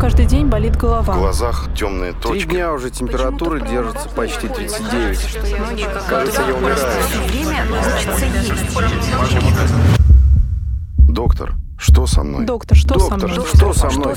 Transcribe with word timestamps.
каждый 0.00 0.24
день 0.24 0.46
болит 0.46 0.76
голова. 0.76 1.12
В 1.14 1.18
глазах 1.18 1.68
темные 1.76 2.12
Три 2.12 2.20
точки. 2.22 2.48
дня 2.48 2.72
уже 2.72 2.90
температура 2.90 3.60
держится 3.60 4.08
почти 4.08 4.48
39. 4.48 5.38
Кажется, 6.08 6.42
я 6.48 6.54
умираю. 6.54 6.78
Доктор, 10.98 11.54
что 11.78 12.06
со 12.06 12.22
мной? 12.22 12.46
Доктор, 12.46 12.76
что 12.78 12.98
со 12.98 13.10
Доктор, 13.10 13.30
мной? 13.30 13.46
что 13.54 13.72
со 13.74 13.90
мной? 13.90 14.14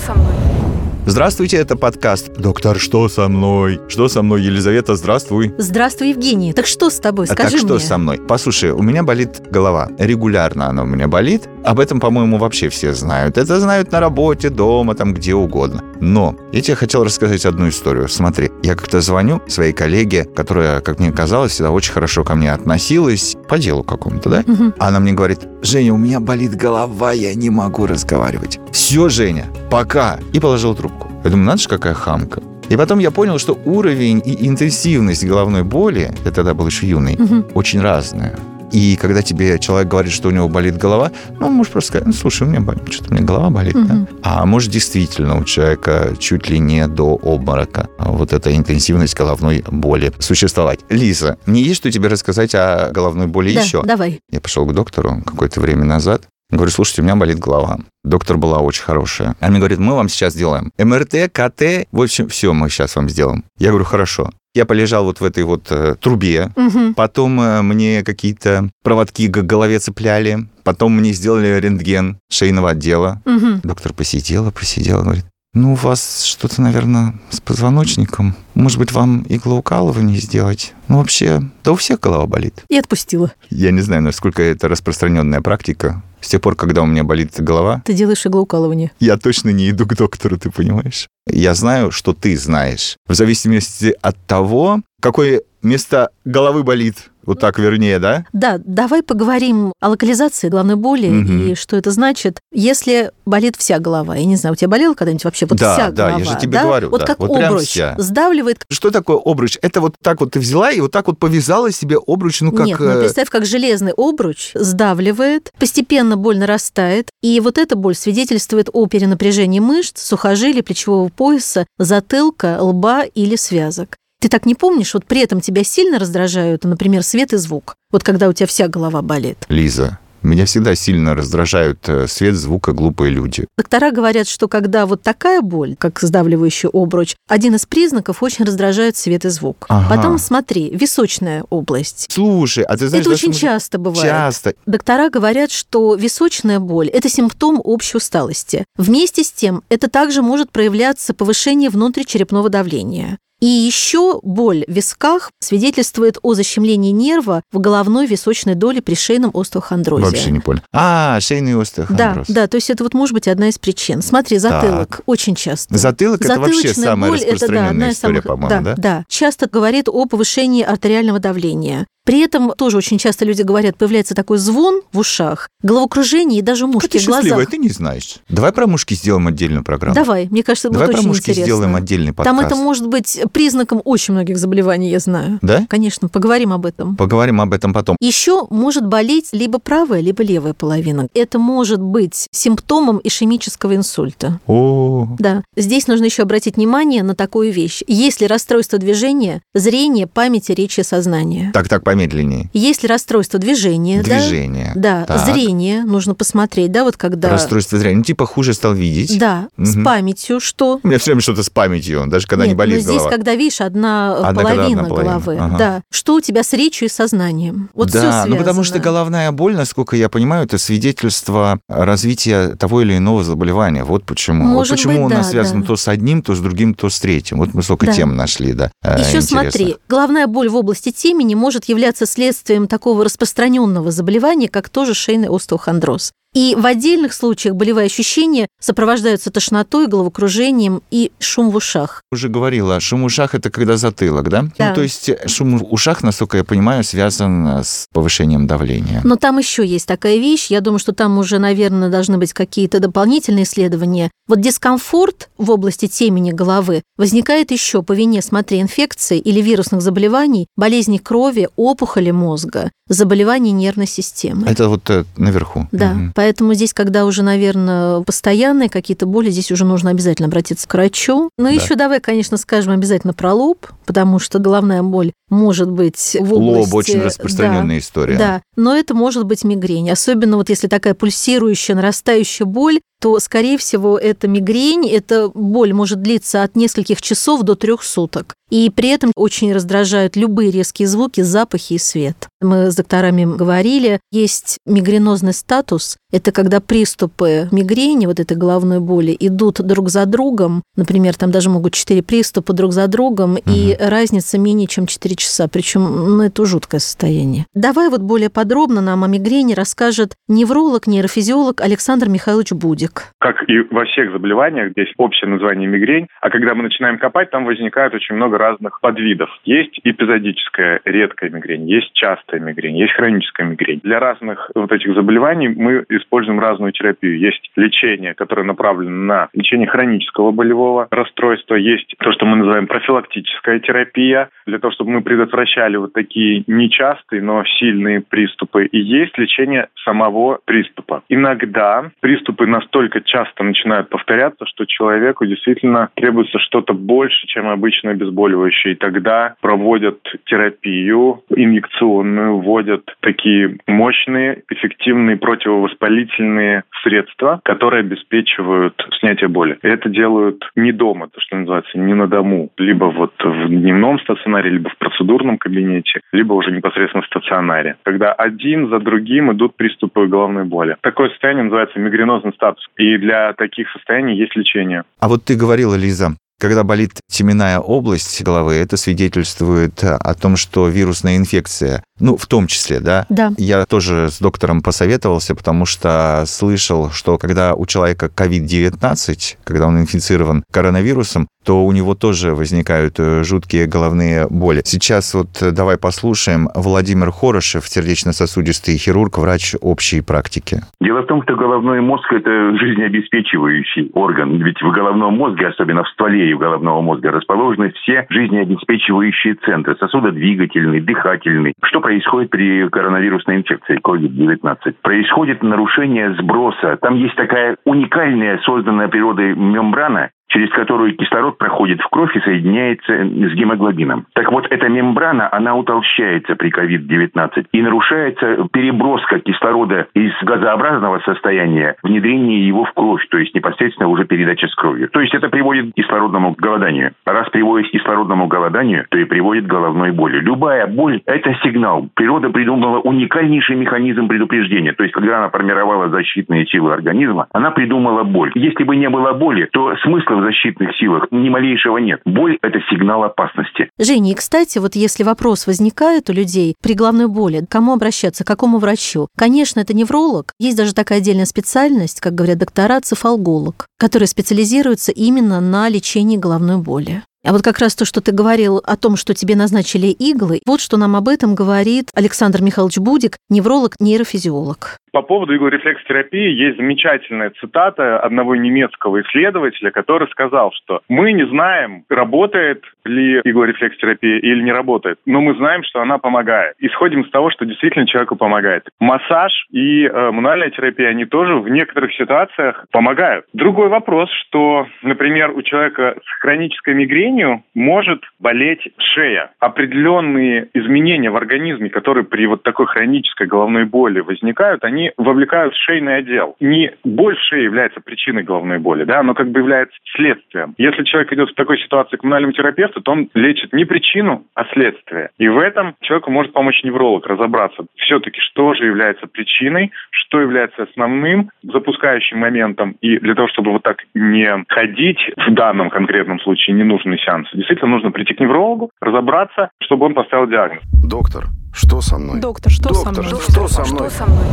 Здравствуйте, 1.06 1.58
это 1.58 1.76
подкаст 1.76 2.32
«Доктор, 2.38 2.80
что 2.80 3.10
со 3.10 3.28
мной?» 3.28 3.82
Что 3.90 4.08
со 4.08 4.22
мной, 4.22 4.42
Елизавета, 4.42 4.96
здравствуй. 4.96 5.54
Здравствуй, 5.58 6.10
Евгений. 6.12 6.54
Так 6.54 6.66
что 6.66 6.90
с 6.90 6.98
тобой? 6.98 7.28
А 7.30 7.34
Скажи 7.34 7.58
так 7.58 7.60
что 7.60 7.74
мне. 7.76 7.84
со 7.84 7.98
мной? 7.98 8.22
Послушай, 8.26 8.72
у 8.72 8.82
меня 8.82 9.04
болит 9.04 9.42
голова. 9.52 9.90
Регулярно 10.00 10.68
она 10.68 10.84
у 10.84 10.86
меня 10.86 11.10
болит. 11.10 11.44
Об 11.66 11.82
этом, 11.82 12.00
по-моему, 12.00 12.38
вообще 12.38 12.70
все 12.70 12.94
знают. 12.94 13.38
Это 13.38 13.60
знают 13.60 13.92
на 13.92 14.00
работе, 14.00 14.50
дома, 14.50 14.96
там 14.96 15.14
где 15.14 15.34
угодно. 15.34 15.84
Но 16.00 16.36
я 16.54 16.62
тебе 16.62 16.76
хотел 16.76 17.04
рассказать 17.04 17.46
одну 17.46 17.68
историю. 17.68 18.08
Смотри, 18.08 18.50
я 18.64 18.76
как-то 18.76 19.02
звоню 19.02 19.42
своей 19.48 19.74
коллеге, 19.74 20.24
которая, 20.24 20.80
как 20.80 21.00
мне 21.00 21.12
казалось, 21.12 21.52
всегда 21.52 21.72
очень 21.72 21.92
хорошо 21.92 22.24
ко 22.24 22.36
мне 22.36 22.52
относилась, 22.52 23.36
по 23.50 23.58
делу 23.58 23.84
какому-то, 23.84 24.30
да? 24.30 24.44
Мгм. 24.48 24.74
Она 24.80 25.02
мне 25.02 25.12
говорит, 25.12 25.40
Женя, 25.62 25.94
у 25.94 25.98
меня 25.98 26.22
болит 26.22 26.56
голова, 26.56 27.12
я 27.12 27.34
не 27.34 27.50
могу 27.50 27.88
разговаривать. 27.88 28.60
Все, 28.72 29.10
Женя, 29.10 29.48
пока. 29.70 30.20
И 30.32 30.40
положил 30.40 30.76
трубку. 30.76 30.93
Я 31.24 31.30
думаю, 31.30 31.46
надо 31.46 31.62
же, 31.62 31.68
какая 31.70 31.94
хамка. 31.94 32.42
И 32.70 32.78
потом 32.78 33.00
я 33.00 33.12
понял, 33.12 33.40
что 33.40 33.58
уровень 33.66 34.22
и 34.26 34.48
интенсивность 34.48 35.26
головной 35.26 35.64
боли, 35.64 36.12
я 36.26 36.32
тогда 36.32 36.54
был 36.54 36.68
еще 36.68 36.88
юный, 36.88 37.16
Мгм. 37.18 37.46
очень 37.54 37.82
разная. 37.82 38.34
И 38.72 38.96
когда 39.00 39.22
тебе 39.22 39.60
человек 39.60 39.88
говорит, 39.88 40.12
что 40.12 40.30
у 40.30 40.32
него 40.32 40.50
болит 40.50 40.78
голова, 40.78 41.12
ну, 41.40 41.50
можешь 41.50 41.72
просто 41.72 41.90
сказать, 41.90 42.08
ну, 42.08 42.14
слушай, 42.14 42.48
у 42.48 42.50
меня 42.50 42.60
болит, 42.60 42.92
что-то 42.92 43.12
у 43.12 43.14
меня 43.14 43.24
голова 43.24 43.52
болит, 43.52 43.74
да? 43.76 43.94
Мгм. 43.94 44.08
А 44.24 44.46
может, 44.48 44.72
действительно, 44.72 45.38
у 45.38 45.44
человека 45.44 46.16
чуть 46.18 46.50
ли 46.50 46.58
не 46.58 46.88
до 46.88 47.14
обморока 47.22 47.88
вот 48.00 48.34
эта 48.34 48.56
интенсивность 48.56 49.16
головной 49.16 49.64
боли 49.70 50.12
существовать. 50.18 50.80
Лиза, 50.90 51.38
мне 51.46 51.62
есть 51.62 51.76
что 51.82 51.92
тебе 51.92 52.08
рассказать 52.08 52.56
о 52.56 52.90
головной 52.92 53.28
боли 53.28 53.54
Да, 53.54 53.62
еще? 53.62 53.84
давай. 53.84 54.22
Я 54.32 54.42
пошел 54.42 54.66
к 54.66 54.74
доктору 54.74 55.22
какое-то 55.24 55.62
время 55.62 55.84
назад. 55.86 56.24
Говорю, 56.54 56.72
слушайте, 56.72 57.02
у 57.02 57.04
меня 57.06 57.16
болит 57.16 57.40
голова. 57.40 57.80
Доктор 58.04 58.38
была 58.38 58.60
очень 58.60 58.84
хорошая. 58.84 59.36
Она 59.40 59.52
мне 59.52 59.60
говорит, 59.60 59.80
мы 59.80 59.96
вам 59.96 60.08
сейчас 60.08 60.34
сделаем 60.34 60.72
МРТ, 60.78 61.32
КТ, 61.32 61.88
в 61.92 62.02
общем, 62.02 62.30
все 62.30 62.54
мы 62.54 62.70
сейчас 62.70 62.96
вам 62.96 63.10
сделаем. 63.10 63.44
Я 63.58 63.70
говорю, 63.70 63.86
хорошо. 63.86 64.30
Я 64.54 64.66
полежал 64.66 65.06
вот 65.06 65.20
в 65.20 65.26
этой 65.26 65.44
вот 65.46 65.72
э, 65.72 65.96
трубе, 66.00 66.52
Мгм. 66.56 66.94
Потом 66.94 67.42
э, 67.42 67.64
мне 67.64 68.04
какие-то 68.04 68.70
проводки 68.84 69.28
к 69.28 69.42
голове 69.42 69.80
цепляли. 69.80 70.48
Потом 70.64 70.96
мне 70.96 71.12
сделали 71.14 71.60
рентген 71.60 72.20
шейного 72.30 72.70
отдела. 72.72 73.20
Мгм. 73.26 73.62
Доктор 73.64 73.94
посидела, 73.94 74.52
посидела, 74.52 75.02
говорит, 75.02 75.26
ну, 75.54 75.74
у 75.74 75.76
вас 75.76 76.24
что-то, 76.24 76.62
наверное, 76.62 77.14
с 77.30 77.40
позвоночником. 77.40 78.36
Может 78.56 78.80
быть, 78.80 78.92
вам 78.92 79.24
иглоукалывание 79.30 80.20
сделать? 80.20 80.74
Ну, 80.88 80.98
вообще, 80.98 81.42
да 81.64 81.72
у 81.72 81.76
всех 81.76 82.00
голова 82.00 82.26
болит. 82.26 82.64
И 82.70 82.78
отпустила. 82.78 83.32
Я 83.50 83.72
не 83.72 83.82
знаю, 83.82 84.02
насколько 84.02 84.42
это 84.42 84.68
распространенная 84.68 85.42
практика. 85.42 86.02
С 86.22 86.30
тех 86.30 86.42
пор, 86.42 86.56
когда 86.56 86.82
у 86.82 86.86
меня 86.86 87.04
болит 87.04 87.34
голова, 87.38 87.82
Ты 87.86 87.94
делаешь 87.94 88.26
иглоукалывание. 88.26 88.92
я 89.00 89.18
точно 89.18 89.50
не 89.50 89.70
иду 89.70 89.86
к 89.86 89.96
доктору, 89.96 90.38
ты 90.38 90.50
понимаешь? 90.50 91.08
Я 91.28 91.54
знаю, 91.54 91.92
что 91.92 92.14
ты 92.14 92.38
знаешь. 92.38 92.96
В 93.08 93.14
зависимости 93.14 93.94
от 94.02 94.18
того, 94.26 94.82
какое 95.02 95.42
место 95.62 96.10
головы 96.26 96.64
болит. 96.64 97.12
Вот 97.26 97.40
так 97.40 97.58
вернее, 97.60 98.00
да? 98.00 98.26
Да, 98.34 98.60
давай 98.64 99.02
поговорим 99.04 99.74
о 99.80 99.90
локализации 99.90 100.50
головной 100.50 100.76
боли 100.76 101.08
Мгм. 101.08 101.48
и 101.52 101.56
что 101.56 101.76
это 101.78 101.92
значит, 101.92 102.40
если 102.52 103.12
болит 103.26 103.56
вся 103.58 103.80
голова. 103.80 104.16
Я 104.16 104.26
не 104.26 104.36
знаю, 104.36 104.54
у 104.54 104.56
тебя 104.56 104.68
болела 104.70 104.94
когда-нибудь 104.94 105.24
вообще 105.26 105.46
вот 105.46 105.58
Да, 105.60 105.74
вся 105.74 105.92
да, 105.92 106.10
я 106.10 106.16
голова? 106.18 106.32
же 106.34 106.40
тебе 106.40 106.60
говорю, 106.60 106.90
Вот 106.90 107.00
да, 107.02 107.06
как 107.08 107.20
вот 107.20 107.32
обруч 107.42 107.68
вся. 107.68 107.96
сдавливает. 107.98 108.66
Что 108.70 108.92
такое 108.92 109.18
обруч? 109.18 109.58
Это 109.62 109.82
вот 109.82 109.96
так 110.02 110.20
вот 110.20 110.32
ты 110.32 110.40
взяла 110.40 110.72
и 110.72 110.80
вот 110.82 110.92
так 110.92 111.08
вот 111.08 111.18
повязала 111.20 111.72
себе 111.72 111.98
обруч, 112.06 112.42
ну 112.42 112.52
как... 112.52 112.66
Нет, 112.66 112.80
ну 112.80 112.86
э, 112.90 113.00
представь, 113.02 113.30
как 113.30 113.46
железный 113.46 113.94
обруч 113.96 114.52
сдавливает, 114.54 115.52
постепенно 115.60 116.18
боль 116.18 116.38
нарастает, 116.38 117.10
и 117.22 117.40
вот 117.40 117.58
эта 117.58 117.76
боль 117.76 117.96
свидетельствует 117.96 118.70
о 118.74 118.86
перенапряжении 118.88 119.60
мышц, 119.60 120.02
сухожилий, 120.02 120.64
плечевого 120.64 121.10
пояса, 121.10 121.66
затылка, 121.78 122.58
лба 122.62 123.04
или 123.04 123.36
связок. 123.36 123.96
Ты 124.24 124.30
так 124.30 124.46
не 124.46 124.56
помнишь, 124.56 124.94
вот 124.94 125.04
при 125.04 125.20
этом 125.20 125.42
тебя 125.42 125.66
сильно 125.66 126.00
раздражают, 126.00 126.64
например, 126.64 127.04
свет 127.04 127.34
и 127.34 127.38
звук, 127.38 127.76
вот 127.92 128.06
когда 128.06 128.30
у 128.30 128.32
тебя 128.32 128.48
вся 128.48 128.70
голова 128.70 129.02
болит. 129.02 129.46
Лиза, 129.50 130.00
меня 130.22 130.46
всегда 130.46 130.76
сильно 130.76 131.14
раздражают 131.14 131.80
э, 131.90 132.08
свет, 132.08 132.36
звук 132.36 132.70
и 132.70 132.72
глупые 132.72 133.12
люди. 133.12 133.48
Доктора 133.58 133.92
говорят, 133.92 134.30
что 134.30 134.48
когда 134.48 134.86
вот 134.86 135.02
такая 135.02 135.42
боль, 135.42 135.76
как 135.78 136.00
сдавливающий 136.00 136.70
обруч, 136.72 137.18
один 137.28 137.56
из 137.56 137.66
признаков 137.66 138.24
очень 138.24 138.46
раздражает 138.46 138.96
свет 138.96 139.26
и 139.26 139.30
звук. 139.30 139.66
Ага. 139.68 139.94
Потом 139.94 140.18
смотри, 140.18 140.70
височная 140.74 141.44
область. 141.50 142.08
Слушай, 142.10 142.64
а 142.64 142.78
ты 142.78 142.88
знаешь... 142.88 143.06
Это 143.06 143.14
очень 143.14 143.28
мы- 143.28 143.34
часто 143.34 143.78
бывает. 143.78 144.10
Часто. 144.10 144.54
Доктора 144.66 145.10
говорят, 145.10 145.52
что 145.52 145.96
височная 145.96 146.62
боль– 146.62 146.88
это 146.94 147.10
симптом 147.10 147.60
общей 147.62 147.98
усталости. 147.98 148.64
Вместе 148.78 149.26
с 149.26 149.34
тем, 149.34 149.64
это 149.68 149.90
также 149.90 150.22
может 150.22 150.50
проявляться 150.50 151.14
повышение 151.14 151.70
внутричерепного 151.70 152.48
давления. 152.48 153.18
И 153.44 153.46
еще 153.46 154.22
боль 154.24 154.64
в 154.70 154.72
висках 154.72 155.30
свидетельствует 155.42 156.18
о 156.22 156.34
защемлении 156.34 156.92
нерва 156.92 157.42
в 157.52 157.60
головной 157.60 158.08
височной 158.08 158.56
доле 158.56 158.82
при 158.82 158.94
шейном 158.96 159.32
остеохондрозе. 159.34 160.06
Вообще 160.06 160.32
не 160.32 160.40
понял. 160.40 160.62
А, 160.72 161.20
шейный 161.20 161.62
остеохондроз. 161.62 162.28
Да, 162.30 162.34
да, 162.34 162.48
то 162.48 162.56
есть 162.56 162.70
это 162.70 162.86
вот 162.86 162.94
может 162.94 163.14
быть 163.14 163.28
одна 163.28 163.50
из 163.50 163.60
причин. 163.60 164.02
Смотри, 164.02 164.38
затылок 164.38 165.02
очень 165.08 165.36
часто. 165.36 165.78
Затылок 165.78 166.22
это 166.22 166.40
вообще 166.40 166.74
самая 166.74 167.12
боль– 167.12 167.20
это, 167.22 167.28
да, 167.28 167.34
распространенная 167.34 167.70
одна 167.72 167.90
из 167.90 167.96
история, 167.96 168.22
самых- 168.22 168.40
по-моему, 168.40 168.64
да? 168.64 168.76
Да, 168.78 169.04
часто 169.10 169.50
говорит 169.50 169.90
о 169.90 170.06
повышении 170.06 170.64
артериального 170.64 171.20
давления. 171.20 171.86
При 172.06 172.20
этом 172.20 172.52
тоже 172.58 172.78
очень 172.78 172.98
часто 172.98 173.24
люди 173.24 173.44
говорят, 173.44 173.78
появляется 173.78 174.14
такой 174.14 174.38
звон 174.38 174.82
в 174.92 175.00
ушах, 175.00 175.50
головокружение 175.62 176.40
и 176.40 176.42
даже 176.42 176.68
мушки 176.68 176.88
ты 176.88 177.00
в 177.00 177.06
глазах. 177.06 177.50
ты 177.50 177.58
не 177.58 177.70
знаешь. 177.70 178.18
Давай 178.28 178.52
про 178.52 178.68
мушки 178.68 178.94
сделаем 178.94 179.28
отдельную 179.28 179.64
программу. 179.64 179.96
Давай, 179.96 180.28
мне 180.30 180.44
кажется, 180.44 180.68
это 180.68 180.74
Давай 180.74 180.88
будет 180.88 180.96
про 180.96 181.00
очень 181.00 181.08
мушки 181.10 181.22
интересно. 181.22 181.44
сделаем 181.46 181.76
отдельный 181.76 182.14
подкаст. 182.14 182.38
Там 182.38 182.46
это 182.46 182.56
может 182.56 182.88
быть 182.88 183.20
признаком 183.32 183.82
очень 183.86 184.14
многих 184.14 184.38
заболеваний, 184.38 184.90
я 184.90 185.00
знаю. 185.00 185.40
Да? 185.42 185.66
Конечно, 185.70 186.10
поговорим 186.10 186.52
об 186.52 186.66
этом. 186.66 186.98
Поговорим 186.98 187.40
об 187.40 187.54
этом 187.54 187.74
потом. 187.74 187.96
Еще 188.02 188.48
может 188.50 188.86
болеть 188.86 189.30
либо 189.32 189.60
правая, 189.60 190.02
либо 190.02 190.24
левая 190.24 190.54
половина. 190.54 191.08
Это 191.14 191.40
может 191.40 191.80
быть 191.82 192.28
симптомом 192.32 193.00
ишемического 193.04 193.76
инсульта. 193.76 194.42
О, 194.46 195.08
Да. 195.20 195.44
Здесь 195.56 195.88
нужно 195.88 196.06
еще 196.06 196.24
обратить 196.24 196.58
внимание 196.58 197.02
на 197.04 197.16
такую 197.16 197.54
вещь. 197.54 197.82
Есть 197.88 198.20
ли 198.20 198.28
расстройство 198.28 198.78
движения, 198.78 199.42
зрения, 199.54 200.06
памяти, 200.08 200.52
речи, 200.52 200.82
сознания? 200.82 201.52
так, 201.54 201.70
так, 201.70 201.84
помедленнее. 201.94 202.50
Есть 202.54 202.84
ли 202.84 202.90
расстройство 202.90 203.40
движения? 203.40 204.02
да? 204.04 204.20
Движение. 204.20 204.72
Да, 204.76 205.06
Так. 205.06 205.26
зрение 205.26 205.84
нужно 205.84 206.16
посмотреть, 206.16 206.72
да, 206.72 206.84
вот 206.84 206.98
когда... 206.98 207.30
Расстройство 207.30 207.78
зрения. 207.78 207.98
Ну, 207.98 208.04
типа 208.04 208.26
хуже 208.26 208.54
стал 208.54 208.74
видеть. 208.74 209.18
Да, 209.20 209.48
с 209.58 209.76
Мгм. 209.76 209.84
памятью 209.86 210.40
что? 210.40 210.80
У 210.84 210.88
меня 210.88 210.98
все 211.00 211.12
время 211.12 211.22
что-то 211.22 211.44
с 211.44 211.50
памятью, 211.50 212.06
даже 212.08 212.28
когда 212.28 212.46
не 212.46 212.50
Нет, 212.50 212.58
болит 212.58 212.76
но 212.78 212.82
здесь, 212.82 212.96
голова. 212.98 213.12
когда, 213.12 213.36
видишь, 213.36 213.62
одна, 213.62 214.16
Одна, 214.30 214.42
половина 214.42 214.82
одна 214.82 214.84
половина. 214.90 215.12
головы. 215.20 215.38
Ага. 215.40 215.58
Да. 215.58 215.82
Что 215.92 216.16
у 216.16 216.22
тебя 216.22 216.44
с 216.44 216.54
речью 216.54 216.88
и 216.88 216.92
сознанием? 216.92 217.70
Вот 217.74 217.92
да, 217.92 218.26
ну 218.28 218.36
потому 218.38 218.64
что 218.64 218.74
связано. 218.76 218.84
головная 218.92 219.32
боль, 219.32 219.56
насколько 219.56 219.96
я 219.96 220.10
понимаю, 220.10 220.46
это 220.46 220.58
свидетельство 220.58 221.60
развития 221.68 222.56
того 222.56 222.82
или 222.82 222.98
иного 222.98 223.24
заболевания. 223.24 223.84
Вот 223.84 224.04
почему. 224.06 224.46
Может 224.46 224.72
вот 224.72 224.78
почему 224.78 224.94
быть, 225.06 225.14
у 225.14 225.18
нас 225.18 225.26
да, 225.28 225.32
связано 225.32 225.62
да. 225.62 225.68
то 225.68 225.76
с 225.76 225.88
одним, 225.88 226.22
то 226.22 226.36
с 226.36 226.40
другим, 226.40 226.74
то 226.74 226.90
с 226.90 227.00
третьим. 227.00 227.38
Вот 227.38 227.54
мы 227.54 227.62
столько 227.64 227.86
Да. 227.88 227.94
тем 227.94 228.16
нашли, 228.16 228.54
да. 228.54 228.72
э, 228.84 229.00
Еще 229.00 229.22
смотри, 229.22 229.76
головная 229.88 230.28
боль 230.28 230.50
в 230.50 230.56
области 230.56 230.92
темени 230.92 231.36
может 231.36 231.66
являться 231.66 231.83
следствием 232.06 232.68
такого 232.68 233.04
распространенного 233.04 233.92
заболевания, 233.92 234.50
как 234.50 234.70
тоже 234.70 234.94
шейный 234.94 235.30
остеохондроз. 235.30 236.14
И 236.34 236.56
в 236.58 236.66
отдельных 236.66 237.14
случаях 237.14 237.56
болевые 237.56 237.86
ощущения 237.86 238.48
сопровождаются 238.60 239.30
тошнотой, 239.32 239.88
головокружением 239.88 240.82
и 240.90 241.12
шум 241.20 241.52
в 241.52 241.56
ушах. 241.56 242.02
Уже 242.12 242.28
говорила, 242.30 242.80
шум 242.80 243.04
в 243.04 243.06
ушах 243.06 243.36
это 243.36 243.50
когда 243.50 243.78
затылок, 243.78 244.30
да? 244.30 244.46
Да. 244.58 244.70
Ну, 244.70 244.76
то 244.76 244.82
есть 244.82 245.10
э, 245.10 245.28
шум 245.28 245.60
в 245.60 245.72
ушах, 245.72 246.02
насколько 246.02 246.38
я 246.38 246.44
понимаю, 246.44 246.84
связан 246.84 247.48
э, 247.48 247.64
с 247.64 247.88
повышением 247.94 248.48
давления. 248.48 249.02
Но 249.04 249.16
там 249.16 249.38
еще 249.38 249.66
есть 249.66 249.88
такая 249.88 250.18
вещь, 250.18 250.48
я 250.50 250.62
думаю, 250.62 250.80
что 250.80 250.94
там 250.94 251.18
уже, 251.20 251.38
наверное, 251.40 251.90
должны 251.90 252.18
быть 252.18 252.34
какие-то 252.34 252.80
дополнительные 252.80 253.44
исследования. 253.44 254.10
Вот 254.28 254.42
дискомфорт 254.42 255.30
в 255.38 255.52
области 255.52 255.88
темени 255.88 256.32
головы 256.32 256.82
возникает 256.98 257.52
еще 257.52 257.84
по 257.84 257.92
вине, 257.94 258.22
смотри, 258.22 258.62
инфекции 258.62 259.20
или 259.20 259.42
вирусных 259.42 259.82
заболеваний, 259.82 260.48
болезней 260.56 261.00
крови, 261.00 261.50
опухоли 261.58 262.12
мозга, 262.12 262.72
заболеваний 262.88 263.52
нервной 263.52 263.88
системы. 263.88 264.48
Это 264.48 264.70
вот 264.70 264.90
э, 264.90 265.04
наверху. 265.18 265.68
Да, 265.72 265.94
Мгм. 265.94 266.14
Поэтому 266.24 266.54
здесь, 266.54 266.74
когда 266.74 267.04
уже, 267.06 267.22
наверное, 267.22 268.00
постоянные 268.00 268.70
какие-то 268.70 269.06
боли, 269.06 269.30
здесь 269.30 269.52
уже 269.52 269.66
нужно 269.66 269.90
обязательно 269.90 270.30
обратиться 270.30 270.66
к 270.66 270.74
врачу. 270.74 271.30
Но 271.38 271.50
да. 271.50 271.50
еще 271.50 271.76
давай, 271.76 272.00
конечно, 272.00 272.38
скажем 272.38 272.72
обязательно 272.72 273.14
про 273.14 273.34
лоб, 273.34 273.68
потому 273.86 274.20
что 274.20 274.40
головная 274.40 274.84
боль 274.84 275.12
может 275.30 275.70
быть 275.70 276.16
в 276.18 276.34
области... 276.34 276.72
Лоб 276.72 276.74
очень 276.76 277.02
распространенная 277.02 277.76
да, 277.76 277.80
история. 277.80 278.18
Да, 278.18 278.42
но 278.56 278.74
это 278.74 278.94
может 278.94 279.26
быть 279.26 279.44
мигрень. 279.44 279.92
Особенно 279.92 280.38
вот 280.38 280.48
если 280.48 280.68
такая 280.68 280.94
пульсирующая, 280.94 281.76
нарастающая 281.76 282.46
боль, 282.46 282.80
то, 283.02 283.20
скорее 283.20 283.58
всего, 283.58 283.98
это 283.98 284.30
мигрень, 284.30 284.88
эта 284.88 285.28
боль 285.28 285.74
может 285.74 286.02
длиться 286.02 286.42
от 286.42 286.56
нескольких 286.56 287.02
часов 287.02 287.44
до 287.44 287.56
трех 287.56 287.84
суток. 287.84 288.34
И 288.54 288.70
при 288.70 288.90
этом 288.90 289.12
очень 289.16 289.52
раздражают 289.52 290.16
любые 290.16 290.52
резкие 290.52 290.88
звуки, 290.88 291.22
запахи 291.22 291.74
и 291.74 291.78
свет. 291.80 292.28
Мы 292.40 292.70
с 292.70 292.76
докторами 292.76 293.26
говорили, 293.26 294.00
есть 294.12 294.60
мигренозный 294.68 295.34
статус. 295.34 295.98
Это 296.12 296.32
когда 296.32 296.60
приступы 296.60 297.48
мигрени, 297.52 298.06
вот 298.06 298.20
этой 298.20 298.38
головной 298.38 298.80
боли, 298.80 299.18
идут 299.20 299.60
друг 299.60 299.90
за 299.90 300.06
другом. 300.06 300.62
Например, 300.76 301.16
там 301.16 301.32
даже 301.32 301.50
могут 301.50 301.74
4 301.74 302.04
приступа 302.04 302.54
друг 302.54 302.74
за 302.74 302.88
другом, 302.88 303.34
угу. 303.34 303.42
и 303.48 303.76
разница 303.80 304.38
менее 304.38 304.68
чем 304.68 304.86
4 304.86 305.16
часа. 305.16 305.48
Причем, 305.52 305.82
ну, 305.82 306.22
это 306.22 306.46
жуткое 306.46 306.80
состояние. 306.80 307.48
Давай 307.56 307.90
вот 307.90 308.02
более 308.02 308.30
подробно 308.30 308.82
нам 308.82 309.04
о 309.04 309.08
мигрени 309.08 309.56
расскажет 309.56 310.12
невролог, 310.28 310.86
нейрофизиолог 310.86 311.60
Александр 311.62 312.08
Михайлович 312.08 312.52
Будик. 312.52 313.14
Как 313.20 313.50
и 313.50 313.62
во 313.72 313.86
всех 313.86 314.12
заболеваниях, 314.12 314.74
здесь 314.74 314.94
общее 314.98 315.28
название 315.28 315.68
мигрень, 315.68 316.06
а 316.22 316.30
когда 316.30 316.54
мы 316.54 316.62
начинаем 316.62 317.00
копать, 317.00 317.32
там 317.32 317.46
возникает 317.46 317.96
очень 317.96 318.14
много 318.16 318.38
разных 318.44 318.80
подвидов. 318.82 319.30
Есть 319.46 319.80
эпизодическая 319.84 320.82
редкая 320.84 321.30
мигрень, 321.30 321.70
есть 321.70 321.94
частая 321.94 322.42
мигрень, 322.42 322.78
есть 322.78 322.94
хроническая 322.94 323.48
мигрень. 323.48 323.80
Для 323.84 324.00
разных 324.00 324.52
вот 324.54 324.72
этих 324.72 324.94
заболеваний 324.94 325.48
мы 325.48 325.86
используем 325.90 326.40
разную 326.40 326.74
терапию. 326.74 327.18
Есть 327.18 327.52
лечение, 327.56 328.14
которое 328.14 328.44
направлено 328.44 328.92
на 328.92 329.30
лечение 329.34 329.68
хронического 329.68 330.32
болевого 330.32 330.88
расстройства, 330.92 331.56
есть 331.56 331.96
то, 332.00 332.12
что 332.12 332.26
мы 332.26 332.38
называем 332.38 332.68
профилактическая 332.68 333.60
терапия, 333.60 334.30
для 334.46 334.60
того, 334.60 334.74
чтобы 334.74 334.92
мы 334.92 335.02
предотвращали 335.02 335.78
вот 335.78 335.94
такие 335.94 336.44
нечастые, 336.48 337.22
но 337.22 337.44
сильные 337.60 338.02
приступы. 338.02 338.66
И 338.66 338.78
есть 338.78 339.18
лечение 339.18 339.70
самого 339.86 340.40
приступа. 340.46 341.04
Иногда 341.10 341.92
приступы 342.02 342.46
настолько 342.46 343.02
часто 343.02 343.44
начинают 343.44 343.90
повторяться, 343.90 344.46
что 344.46 344.66
человеку 344.66 345.26
действительно 345.26 345.90
требуется 345.96 346.40
что-то 346.40 346.74
больше, 346.74 347.28
чем 347.28 347.48
обычное 347.48 347.94
обезболивающее. 347.94 348.33
И 348.34 348.76
тогда 348.76 349.36
проводят 349.42 350.00
терапию 350.26 351.22
инъекционную, 351.30 352.40
вводят 352.40 352.84
такие 353.02 353.58
мощные, 353.68 354.44
эффективные 354.50 355.18
противовоспалительные 355.18 356.64
средства, 356.84 357.40
которые 357.44 357.82
обеспечивают 357.82 358.76
снятие 359.00 359.30
боли. 359.30 359.58
И 359.62 359.68
это 359.68 359.90
делают 359.90 360.50
не 360.56 360.72
дома, 360.72 361.08
то, 361.08 361.22
что 361.22 361.38
называется, 361.38 361.78
не 361.78 361.94
на 361.94 362.08
дому, 362.08 362.50
либо 362.58 362.86
вот 362.86 363.14
в 363.24 363.48
дневном 363.50 364.00
стационаре, 364.00 364.50
либо 364.50 364.70
в 364.70 364.78
процедурном 364.78 365.38
кабинете, 365.38 366.02
либо 366.12 366.34
уже 366.34 366.52
непосредственно 366.52 367.04
в 367.04 367.08
стационаре. 367.08 367.76
Когда 367.84 368.12
один 368.14 368.70
за 368.70 368.80
другим 368.80 369.32
идут 369.32 369.56
приступы 369.56 370.08
головной 370.08 370.46
боли. 370.46 370.78
Такое 370.82 371.10
состояние 371.10 371.44
называется 371.44 371.80
мигренозный 371.80 372.34
статус. 372.34 372.66
И 372.78 372.98
для 372.98 373.34
таких 373.34 373.70
состояний 373.72 374.16
есть 374.16 374.36
лечение. 374.36 374.84
А 375.00 375.08
вот 375.08 375.26
ты 375.26 375.36
говорила, 375.36 375.76
Лиза, 375.76 376.16
когда 376.40 376.64
болит 376.64 377.00
теменная 377.10 377.60
область 377.60 378.22
головы, 378.22 378.56
это 378.56 378.78
свидетельствует 378.78 379.84
о 379.84 380.14
том, 380.16 380.36
что 380.36 380.68
вирусная 380.68 381.18
инфекция, 381.18 381.84
ну, 382.00 382.18
в 382.18 382.26
том 382.26 382.48
числе, 382.48 382.80
да? 382.80 383.06
Да. 383.10 383.32
Я 383.38 383.66
тоже 383.66 384.10
с 384.10 384.20
доктором 384.20 384.62
посоветовался, 384.62 385.36
потому 385.36 385.66
что 385.66 386.24
слышал, 386.26 386.90
что 386.90 387.18
когда 387.18 387.54
у 387.54 387.66
человека 387.66 388.08
COVID-19, 388.08 389.38
когда 389.44 389.68
он 389.68 389.80
инфицирован 389.80 390.44
коронавирусом, 390.52 391.28
то 391.46 391.66
у 391.66 391.72
него 391.72 391.94
тоже 391.94 392.34
возникают 392.34 393.00
э, 393.00 393.24
жуткие 393.24 393.68
головные 393.68 394.28
боли. 394.30 394.62
Сейчас 394.64 395.14
вот 395.14 395.42
э, 395.42 395.52
давай 395.52 395.78
послушаем 395.78 396.48
Владимир 396.56 397.12
Хорошев, 397.12 397.68
сердечно-сосудистый 397.68 398.78
хирург, 398.78 399.18
врач 399.18 399.56
общей 399.62 400.02
практики. 400.02 400.62
Дело 400.80 401.02
в 401.02 401.08
том, 401.08 401.22
что 401.24 401.36
головной 401.36 401.82
мозг– 401.82 402.12
это 402.14 402.58
жизнеобеспечивающий 402.58 403.92
орган. 403.94 404.42
Ведь 404.42 404.62
в 404.62 404.72
головном 404.72 405.18
мозге, 405.18 405.48
особенно 405.48 405.84
в 405.84 405.90
стволе 405.90 406.36
головного 406.36 406.82
мозга, 406.82 407.12
расположены 407.12 407.74
все 407.82 408.06
жизнеобеспечивающие 408.10 409.36
центры– 409.46 409.76
сосудодвигательный, 409.80 410.80
дыхательный. 410.80 411.54
Что 411.64 411.82
происходит 411.84 412.32
при 412.32 412.68
коронавирусной 412.70 413.36
инфекции 413.36 413.78
COVID-19? 413.78 414.76
Происходит 414.82 415.44
нарушение 415.44 416.16
сброса. 416.16 416.78
Там 416.82 416.96
есть 416.96 417.16
такая 417.16 417.58
уникальная, 417.66 418.40
созданная 418.40 418.88
природой 418.88 419.36
мембрана, 419.36 420.10
через 420.34 420.50
которую 420.50 420.96
кислород 420.96 421.38
проходит 421.38 421.80
в 421.80 421.88
кровь 421.90 422.16
и 422.16 422.20
соединяется 422.22 422.94
с 422.94 423.34
гемоглобином. 423.34 424.08
Так 424.14 424.32
вот, 424.32 424.48
эта 424.50 424.68
мембрана, 424.68 425.30
она 425.32 425.56
утолщается 425.56 426.36
при 426.36 426.52
COVID-19 426.52 427.46
и 427.52 427.62
нарушается 427.62 428.48
переброска 428.52 429.20
кислорода 429.20 429.88
из 429.94 430.12
газообразного 430.24 431.00
состояния, 431.06 431.76
внедрение 431.84 432.48
его 432.48 432.66
в 432.66 432.74
кровь, 432.74 433.06
то 433.10 433.20
есть 433.20 433.36
непосредственно 433.36 433.90
уже 433.90 434.06
передача 434.06 434.48
с 434.48 434.56
кровью. 434.56 434.90
То 434.90 435.02
есть 435.02 435.14
это 435.14 435.30
приводит 435.30 435.72
к 435.72 435.76
кислородному 435.76 436.36
голоданию. 436.38 436.94
А 437.06 437.14
раз 437.14 437.30
приводит 437.30 437.70
к 437.70 437.72
кислородному 437.72 438.28
голоданию, 438.28 438.86
то 438.90 438.98
и 438.98 439.06
приводит 439.06 439.46
к 439.46 439.50
головной 439.50 439.92
боли. 439.92 440.20
Любая 440.20 440.66
боль– 440.66 441.02
это 441.06 441.34
сигнал. 441.44 441.90
Природа 441.94 442.30
придумала 442.30 442.80
уникальнейший 442.80 443.56
механизм 443.56 444.08
предупреждения. 444.08 444.74
То 444.74 444.84
есть, 444.84 444.96
когда 444.96 445.20
она 445.20 445.30
формировала 445.30 445.90
защитные 445.90 446.48
силы 446.48 446.74
организма, 446.74 447.28
она 447.34 447.52
придумала 447.52 448.04
боль. 448.04 448.32
Если 448.34 448.64
бы 448.64 448.76
не 448.76 448.90
было 448.90 449.14
боли, 449.14 449.48
то 449.52 449.76
смысла 449.84 450.23
защитных 450.24 450.70
силах 450.80 451.08
ни 451.12 451.30
малейшего 451.30 451.78
нет. 451.78 452.02
Боль– 452.06 452.38
это 452.42 452.60
сигнал 452.70 453.04
опасности. 453.04 453.70
Женя, 453.78 454.12
и, 454.12 454.16
кстати, 454.16 454.58
вот 454.58 454.76
если 454.76 455.04
вопрос 455.04 455.48
возникает 455.48 456.10
у 456.10 456.14
людей 456.14 456.56
при 456.62 456.74
головной 456.74 457.08
боли, 457.08 457.46
к 457.46 457.50
кому 457.50 457.74
обращаться, 457.74 458.24
к 458.24 458.28
какому 458.28 458.58
врачу? 458.58 459.08
Конечно, 459.18 459.60
это 459.60 459.74
невролог. 459.74 460.34
Есть 460.40 460.58
даже 460.58 460.74
такая 460.74 461.00
отдельная 461.00 461.26
специальность, 461.26 462.02
как 462.02 462.16
говорят 462.16 462.40
доктора, 462.40 462.82
цефалголог, 462.82 463.68
который 463.78 464.08
специализируется 464.08 464.92
именно 464.92 465.40
на 465.42 465.70
лечении 465.70 466.18
головной 466.18 466.58
боли. 466.58 467.04
А 467.26 467.32
вот 467.32 467.42
как 467.42 467.60
раз 467.60 467.74
то, 467.74 467.86
что 467.86 468.02
ты 468.02 468.12
говорил 468.12 468.58
о 468.58 468.76
том, 468.76 468.98
что 468.98 469.14
тебе 469.14 469.38
назначили 469.38 469.88
иглы, 469.88 470.42
вот 470.46 470.60
что 470.60 470.76
нам 470.76 470.96
об 470.98 471.08
этом 471.08 471.36
говорит 471.36 471.90
Александр 471.94 472.42
Михайлович 472.42 472.80
Будик, 472.80 473.18
невролог-нейрофизиолог. 473.30 474.78
По 474.94 475.02
поводу 475.02 475.36
иглорефлекстерапии 475.36 476.30
есть 476.30 476.58
замечательная 476.58 477.32
цитата 477.32 478.00
одного 478.00 478.36
немецкого 478.36 479.02
исследователя, 479.02 479.72
который 479.72 480.08
сказал, 480.10 480.52
что 480.54 480.82
мы 480.88 481.14
не 481.14 481.26
знаем, 481.26 481.84
работает 481.90 482.64
ли 482.86 483.20
иглорефлекстерапия 483.24 484.20
или 484.20 484.44
не 484.44 484.52
работает, 484.52 485.00
но 485.08 485.20
мы 485.20 485.34
знаем, 485.34 485.64
что 485.64 485.82
она 485.82 485.98
помогает. 485.98 486.54
Исходим 486.60 487.02
из 487.02 487.10
того, 487.10 487.32
что 487.32 487.44
действительно 487.44 487.88
человеку 487.88 488.16
помогает. 488.16 488.70
Массаж 488.80 489.32
и 489.50 489.84
э, 489.86 490.12
мануальная 490.12 490.52
терапия, 490.52 490.90
они 490.90 491.06
тоже 491.06 491.38
в 491.38 491.50
некоторых 491.50 491.92
ситуациях 491.96 492.66
помогают. 492.72 493.26
Другой 493.34 493.70
вопрос, 493.70 494.12
что, 494.28 494.68
например, 494.84 495.32
у 495.32 495.42
человека 495.42 495.96
с 496.06 496.22
хронической 496.22 496.76
мигренью 496.76 497.42
может 497.56 498.04
болеть 498.20 498.62
шея. 498.78 499.32
Определенные 499.40 500.50
изменения 500.54 501.10
в 501.10 501.16
организме, 501.16 501.70
которые 501.70 502.04
при 502.04 502.28
вот 502.28 502.44
такой 502.44 502.68
хронической 502.68 503.26
головной 503.26 503.66
боли 503.66 504.00
возникают, 504.00 504.64
они 504.64 504.83
вовлекают 504.98 505.56
шейный 505.56 505.98
отдел. 505.98 506.36
Не 506.40 506.72
боль 506.84 507.16
в 507.16 507.22
шее 507.22 507.46
является 507.46 507.82
причиной 507.82 508.24
головной 508.24 508.60
боли, 508.60 508.84
да, 508.84 509.04
но 509.04 509.14
как 509.14 509.32
бы 509.32 509.40
является 509.40 509.78
следствием. 509.96 510.54
Если 510.58 510.84
человек 510.84 511.12
идет 511.14 511.30
в 511.30 511.36
такой 511.36 511.60
ситуации 511.60 511.98
к 511.98 512.02
коммунальному 512.02 512.34
терапевту, 512.34 512.82
то 512.82 512.92
он 512.92 513.10
лечит 513.14 513.54
не 513.54 513.66
причину, 513.66 514.26
а 514.36 514.46
следствие. 514.54 515.10
И 515.18 515.28
в 515.28 515.38
этом 515.38 515.76
человеку 515.82 516.12
может 516.12 516.34
помочь 516.34 516.64
невролог 516.64 517.06
разобраться 517.08 517.66
все-таки, 517.78 518.20
что 518.20 518.54
же 518.54 518.66
является 518.66 519.08
причиной, 519.08 519.72
что 519.92 520.20
является 520.20 520.64
основным 520.64 521.30
запускающим 521.44 522.20
моментом. 522.20 522.76
И 522.82 522.98
для 523.00 523.16
того, 523.16 523.28
чтобы 523.28 523.52
вот 523.52 523.64
так 523.64 523.84
не 523.94 524.44
ходить 524.48 525.00
в 525.18 525.34
данном 525.34 525.70
конкретном 525.70 526.20
случае 526.20 526.56
ненужный 526.56 527.00
сеанс, 527.00 527.30
действительно 527.34 527.72
нужно 527.72 527.92
прийти 527.92 528.14
к 528.14 528.20
неврологу, 528.20 528.72
разобраться, 528.82 529.50
чтобы 529.62 529.86
он 529.86 529.94
поставил 529.94 530.28
диагноз. 530.28 530.64
Доктор, 530.88 531.24
что 531.54 531.82
со 531.82 531.98
мной? 531.98 532.20
Доктор, 532.20 532.52
что 532.52 532.70
Доктор, 532.70 532.96
со 532.96 533.02
мной? 533.02 533.22
что 533.22 533.48
со 533.48 533.64
мной? 533.66 533.90
Что 533.90 533.98
со 533.98 534.06
мной? 534.08 534.26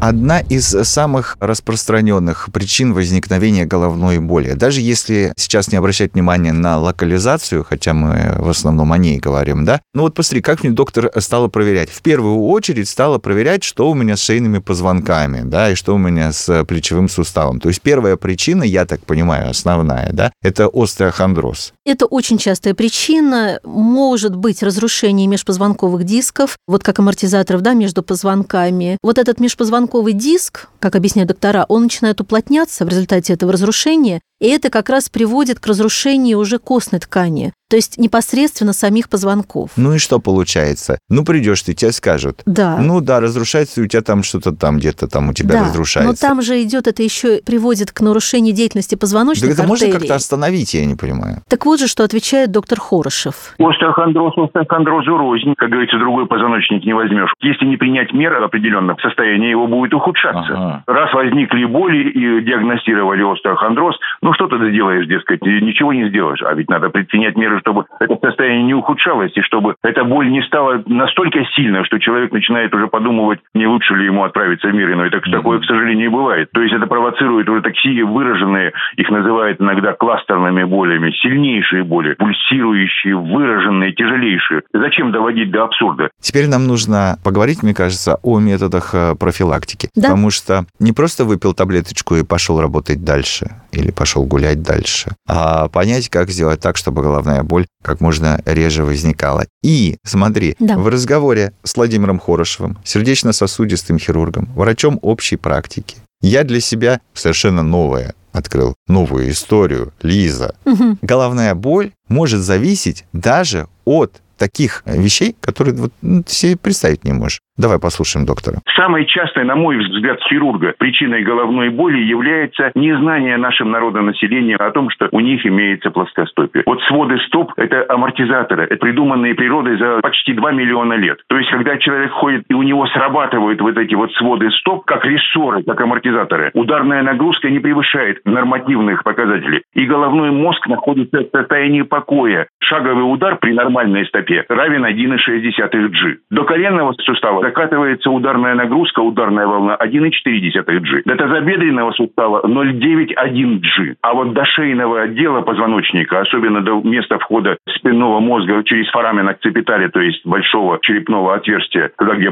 Одна 0.00 0.38
из 0.40 0.64
самых 0.64 1.36
распространенных 1.40 2.50
причин 2.52 2.94
возникновения 2.94 3.66
головной 3.66 4.20
боли. 4.20 4.52
Даже 4.52 4.80
если 4.80 5.32
сейчас 5.36 5.72
не 5.72 5.76
обращать 5.76 6.14
внимания 6.14 6.52
на 6.52 6.78
локализацию, 6.78 7.64
хотя 7.64 7.94
мы 7.94 8.36
в 8.38 8.48
основном 8.48 8.92
о 8.92 8.98
ней 8.98 9.18
говорим, 9.18 9.64
да, 9.64 9.80
ну 9.94 10.02
вот 10.02 10.14
посмотри, 10.14 10.40
как 10.40 10.62
мне 10.62 10.72
доктор 10.72 11.10
стала 11.18 11.48
проверять. 11.48 11.90
В 11.90 12.00
первую 12.00 12.46
очередь 12.46 12.88
стала 12.88 13.18
проверять, 13.18 13.64
что 13.64 13.90
у 13.90 13.94
меня 13.94 14.16
с 14.16 14.20
шейными 14.20 14.58
позвонками, 14.58 15.40
да, 15.42 15.72
и 15.72 15.74
что 15.74 15.96
у 15.96 15.98
меня 15.98 16.32
с 16.32 16.64
плечевым 16.64 17.08
суставом. 17.08 17.58
То 17.58 17.68
есть 17.68 17.80
первая 17.80 18.16
причина, 18.16 18.62
я 18.62 18.86
так 18.86 19.04
понимаю, 19.04 19.50
основная, 19.50 20.12
да, 20.12 20.30
это 20.42 20.68
остеохондроз. 20.72 21.72
Это 21.84 22.06
очень 22.06 22.38
частая 22.38 22.74
причина. 22.74 23.58
Может 23.64 24.36
быть 24.36 24.62
разрушение 24.62 25.26
межпозвонковых 25.26 26.04
дисков, 26.04 26.56
вот 26.68 26.84
как 26.84 27.00
амортизаторов, 27.00 27.62
да, 27.62 27.72
между 27.74 28.04
позвонками. 28.04 28.96
Вот 29.02 29.18
этот 29.18 29.40
межпозвонковый 29.40 29.87
позвонковый 29.88 30.12
диск, 30.12 30.68
как 30.80 30.96
объясняют 30.96 31.28
доктора, 31.28 31.64
он 31.68 31.84
начинает 31.84 32.20
уплотняться 32.20 32.84
в 32.84 32.88
результате 32.88 33.32
этого 33.32 33.52
разрушения, 33.52 34.20
и 34.40 34.48
это 34.48 34.70
как 34.70 34.88
раз 34.88 35.08
приводит 35.08 35.60
к 35.60 35.66
разрушению 35.66 36.38
уже 36.38 36.58
костной 36.58 37.00
ткани, 37.00 37.52
то 37.68 37.76
есть 37.76 37.98
непосредственно 37.98 38.72
самих 38.72 39.08
позвонков. 39.08 39.70
Ну 39.76 39.94
и 39.94 39.98
что 39.98 40.20
получается? 40.20 40.98
Ну 41.08 41.24
придешь 41.24 41.62
ты, 41.62 41.74
тебе 41.74 41.92
скажут. 41.92 42.42
Да. 42.46 42.78
Ну 42.78 43.00
да, 43.00 43.20
разрушается, 43.20 43.80
и 43.80 43.84
у 43.84 43.86
тебя 43.86 44.02
там 44.02 44.22
что-то 44.22 44.52
там 44.52 44.78
где-то 44.78 45.08
там 45.08 45.28
у 45.28 45.32
тебя 45.34 45.54
да, 45.54 45.64
разрушается. 45.64 46.10
но 46.10 46.28
там 46.28 46.40
же 46.40 46.62
идет, 46.62 46.86
это 46.86 47.02
еще 47.02 47.42
приводит 47.44 47.92
к 47.92 48.00
нарушению 48.00 48.54
деятельности 48.54 48.94
позвоночных 48.94 49.50
Так 49.50 49.58
это 49.58 49.68
можно 49.68 49.86
артерий. 49.86 50.00
как-то 50.00 50.14
остановить, 50.14 50.72
я 50.74 50.86
не 50.86 50.94
понимаю. 50.94 51.42
Так 51.48 51.66
вот 51.66 51.80
же, 51.80 51.88
что 51.88 52.04
отвечает 52.04 52.52
доктор 52.52 52.80
Хорошев. 52.80 53.54
Остеохондроз, 53.58 54.34
остеохондрозу 54.38 55.16
рознь. 55.16 55.54
Как 55.56 55.70
говорится, 55.70 55.98
другой 55.98 56.26
позвоночник 56.26 56.84
не 56.84 56.94
возьмешь. 56.94 57.32
Если 57.40 57.66
не 57.66 57.76
принять 57.76 58.12
меры 58.12 58.36
определенных, 58.42 59.00
состояние 59.00 59.50
его 59.50 59.66
будет 59.66 59.92
ухудшаться. 59.94 60.52
Ага. 60.54 60.84
Раз 60.86 61.12
возникли 61.12 61.64
боли 61.64 62.08
и 62.08 62.44
диагностировали 62.44 63.22
остеохондроз, 63.30 63.96
ну 64.28 64.34
что 64.34 64.46
ты 64.46 64.70
сделаешь, 64.70 65.06
дескать, 65.06 65.40
ничего 65.40 65.94
не 65.94 66.08
сделаешь. 66.10 66.42
А 66.42 66.52
ведь 66.52 66.68
надо 66.68 66.90
предпринять 66.90 67.34
меры, 67.36 67.60
чтобы 67.60 67.86
это 67.98 68.18
состояние 68.20 68.64
не 68.64 68.74
ухудшалось, 68.74 69.32
и 69.34 69.40
чтобы 69.40 69.76
эта 69.82 70.04
боль 70.04 70.30
не 70.30 70.42
стала 70.42 70.82
настолько 70.84 71.46
сильной, 71.56 71.84
что 71.84 71.98
человек 71.98 72.30
начинает 72.30 72.74
уже 72.74 72.88
подумывать, 72.88 73.40
не 73.54 73.66
лучше 73.66 73.94
ли 73.94 74.04
ему 74.04 74.24
отправиться 74.24 74.68
в 74.68 74.74
мир 74.74 74.92
иной. 74.92 75.08
Так 75.08 75.24
такое, 75.32 75.60
к 75.60 75.64
сожалению, 75.64 76.10
бывает. 76.10 76.50
То 76.52 76.60
есть 76.60 76.74
это 76.74 76.86
провоцирует 76.86 77.48
уже 77.48 77.62
такие 77.62 78.04
выраженные, 78.04 78.74
их 78.96 79.08
называют 79.08 79.62
иногда 79.62 79.94
кластерными 79.94 80.64
болями, 80.64 81.10
сильнейшие 81.22 81.84
боли, 81.84 82.14
пульсирующие, 82.18 83.16
выраженные, 83.16 83.94
тяжелейшие. 83.94 84.60
Зачем 84.74 85.10
доводить 85.10 85.50
до 85.50 85.64
абсурда? 85.64 86.10
Теперь 86.20 86.48
нам 86.48 86.66
нужно 86.66 87.16
поговорить, 87.24 87.62
мне 87.62 87.72
кажется, 87.72 88.18
о 88.22 88.40
методах 88.40 88.94
э, 88.94 89.14
профилактики. 89.18 89.88
Да. 89.94 90.08
Потому 90.08 90.30
что 90.30 90.66
не 90.80 90.92
просто 90.92 91.24
выпил 91.24 91.54
таблеточку 91.54 92.16
и 92.16 92.26
пошел 92.26 92.60
работать 92.60 93.02
дальше, 93.02 93.46
или 93.72 93.90
пошел 93.90 94.24
гулять 94.24 94.62
дальше, 94.62 95.14
а 95.26 95.68
понять, 95.68 96.08
как 96.08 96.30
сделать 96.30 96.60
так, 96.60 96.76
чтобы 96.76 97.02
головная 97.02 97.42
боль 97.42 97.66
как 97.82 98.00
можно 98.00 98.40
реже 98.46 98.84
возникала. 98.84 99.46
И, 99.62 99.96
смотри, 100.04 100.56
Да. 100.58 100.76
в 100.78 100.88
разговоре 100.88 101.52
с 101.62 101.76
Владимиром 101.76 102.18
Хорошевым, 102.18 102.78
сердечно-сосудистым 102.84 103.98
хирургом, 103.98 104.48
врачом 104.54 104.98
общей 105.02 105.36
практики, 105.36 105.96
я 106.20 106.44
для 106.44 106.60
себя 106.60 107.00
совершенно 107.14 107.62
новое 107.62 108.14
открыл, 108.32 108.74
новую 108.86 109.30
историю. 109.30 109.92
Лиза, 110.02 110.54
Мгм. 110.64 110.98
головная 111.02 111.54
боль 111.54 111.92
может 112.08 112.40
зависеть 112.40 113.04
даже 113.12 113.68
от 113.84 114.20
таких 114.36 114.82
вещей, 114.86 115.34
которые 115.40 115.74
вот, 115.74 115.92
ну, 116.02 116.22
ты 116.22 116.32
себе 116.32 116.56
представить 116.56 117.02
не 117.04 117.12
можешь. 117.12 117.40
Давай 117.58 117.80
послушаем 117.80 118.24
доктора. 118.24 118.58
Самой 118.76 119.04
частой, 119.06 119.44
на 119.44 119.56
мой 119.56 119.78
взгляд, 119.78 120.20
хирурга 120.28 120.74
причиной 120.78 121.24
головной 121.24 121.70
боли 121.70 121.98
является 121.98 122.70
незнание 122.76 123.36
нашим 123.36 123.72
народонаселения 123.72 124.56
о 124.56 124.70
том, 124.70 124.90
что 124.90 125.08
у 125.10 125.18
них 125.18 125.44
имеется 125.44 125.90
плоскостопие. 125.90 126.62
Вот 126.66 126.80
своды 126.82 127.18
стоп– 127.26 127.52
это 127.56 127.84
амортизаторы, 127.88 128.64
это 128.64 128.76
придуманные 128.76 129.34
природой 129.34 129.76
за 129.76 129.98
почти 130.02 130.34
2 130.34 130.52
миллиона 130.52 130.94
лет. 130.94 131.18
То 131.26 131.36
есть, 131.36 131.50
когда 131.50 131.76
человек 131.78 132.12
ходит, 132.12 132.44
и 132.48 132.54
у 132.54 132.62
него 132.62 132.86
срабатывают 132.86 133.60
вот 133.60 133.76
эти 133.76 133.94
вот 133.94 134.12
своды 134.12 134.50
стоп, 134.52 134.84
как 134.84 135.04
рессоры, 135.04 135.64
как 135.64 135.80
амортизаторы, 135.80 136.52
ударная 136.54 137.02
нагрузка 137.02 137.50
не 137.50 137.58
превышает 137.58 138.20
нормативных 138.24 139.02
показателей. 139.02 139.62
И 139.74 139.84
головной 139.84 140.30
мозг 140.30 140.64
находится 140.68 141.24
в 141.24 141.36
состоянии 141.36 141.82
покоя. 141.82 142.46
Шаговый 142.62 143.12
удар 143.12 143.36
при 143.38 143.52
нормальной 143.52 144.06
стопе 144.06 144.44
равен 144.48 144.84
1,6 144.84 145.88
G. 145.88 146.18
До 146.30 146.44
коленного 146.44 146.94
сустава 147.00 147.47
закатывается 147.48 148.10
ударная 148.10 148.54
нагрузка, 148.54 149.00
ударная 149.00 149.46
волна 149.46 149.76
1,4 149.80 150.80
G. 150.80 151.02
До 151.04 151.16
тазобедренного 151.16 151.92
сустава 151.92 152.46
0,91 152.46 153.60
G. 153.60 153.96
А 154.02 154.14
вот 154.14 154.34
до 154.34 154.44
шейного 154.44 155.02
отдела 155.02 155.40
позвоночника, 155.40 156.20
особенно 156.20 156.60
до 156.60 156.80
места 156.82 157.18
входа 157.18 157.56
спинного 157.76 158.20
мозга 158.20 158.62
через 158.64 158.88
форамен 158.90 159.28
акцепитали, 159.28 159.88
то 159.88 160.00
есть 160.00 160.26
большого 160.26 160.78
черепного 160.82 161.34
отверстия, 161.34 161.90
туда, 161.98 162.16
где 162.16 162.30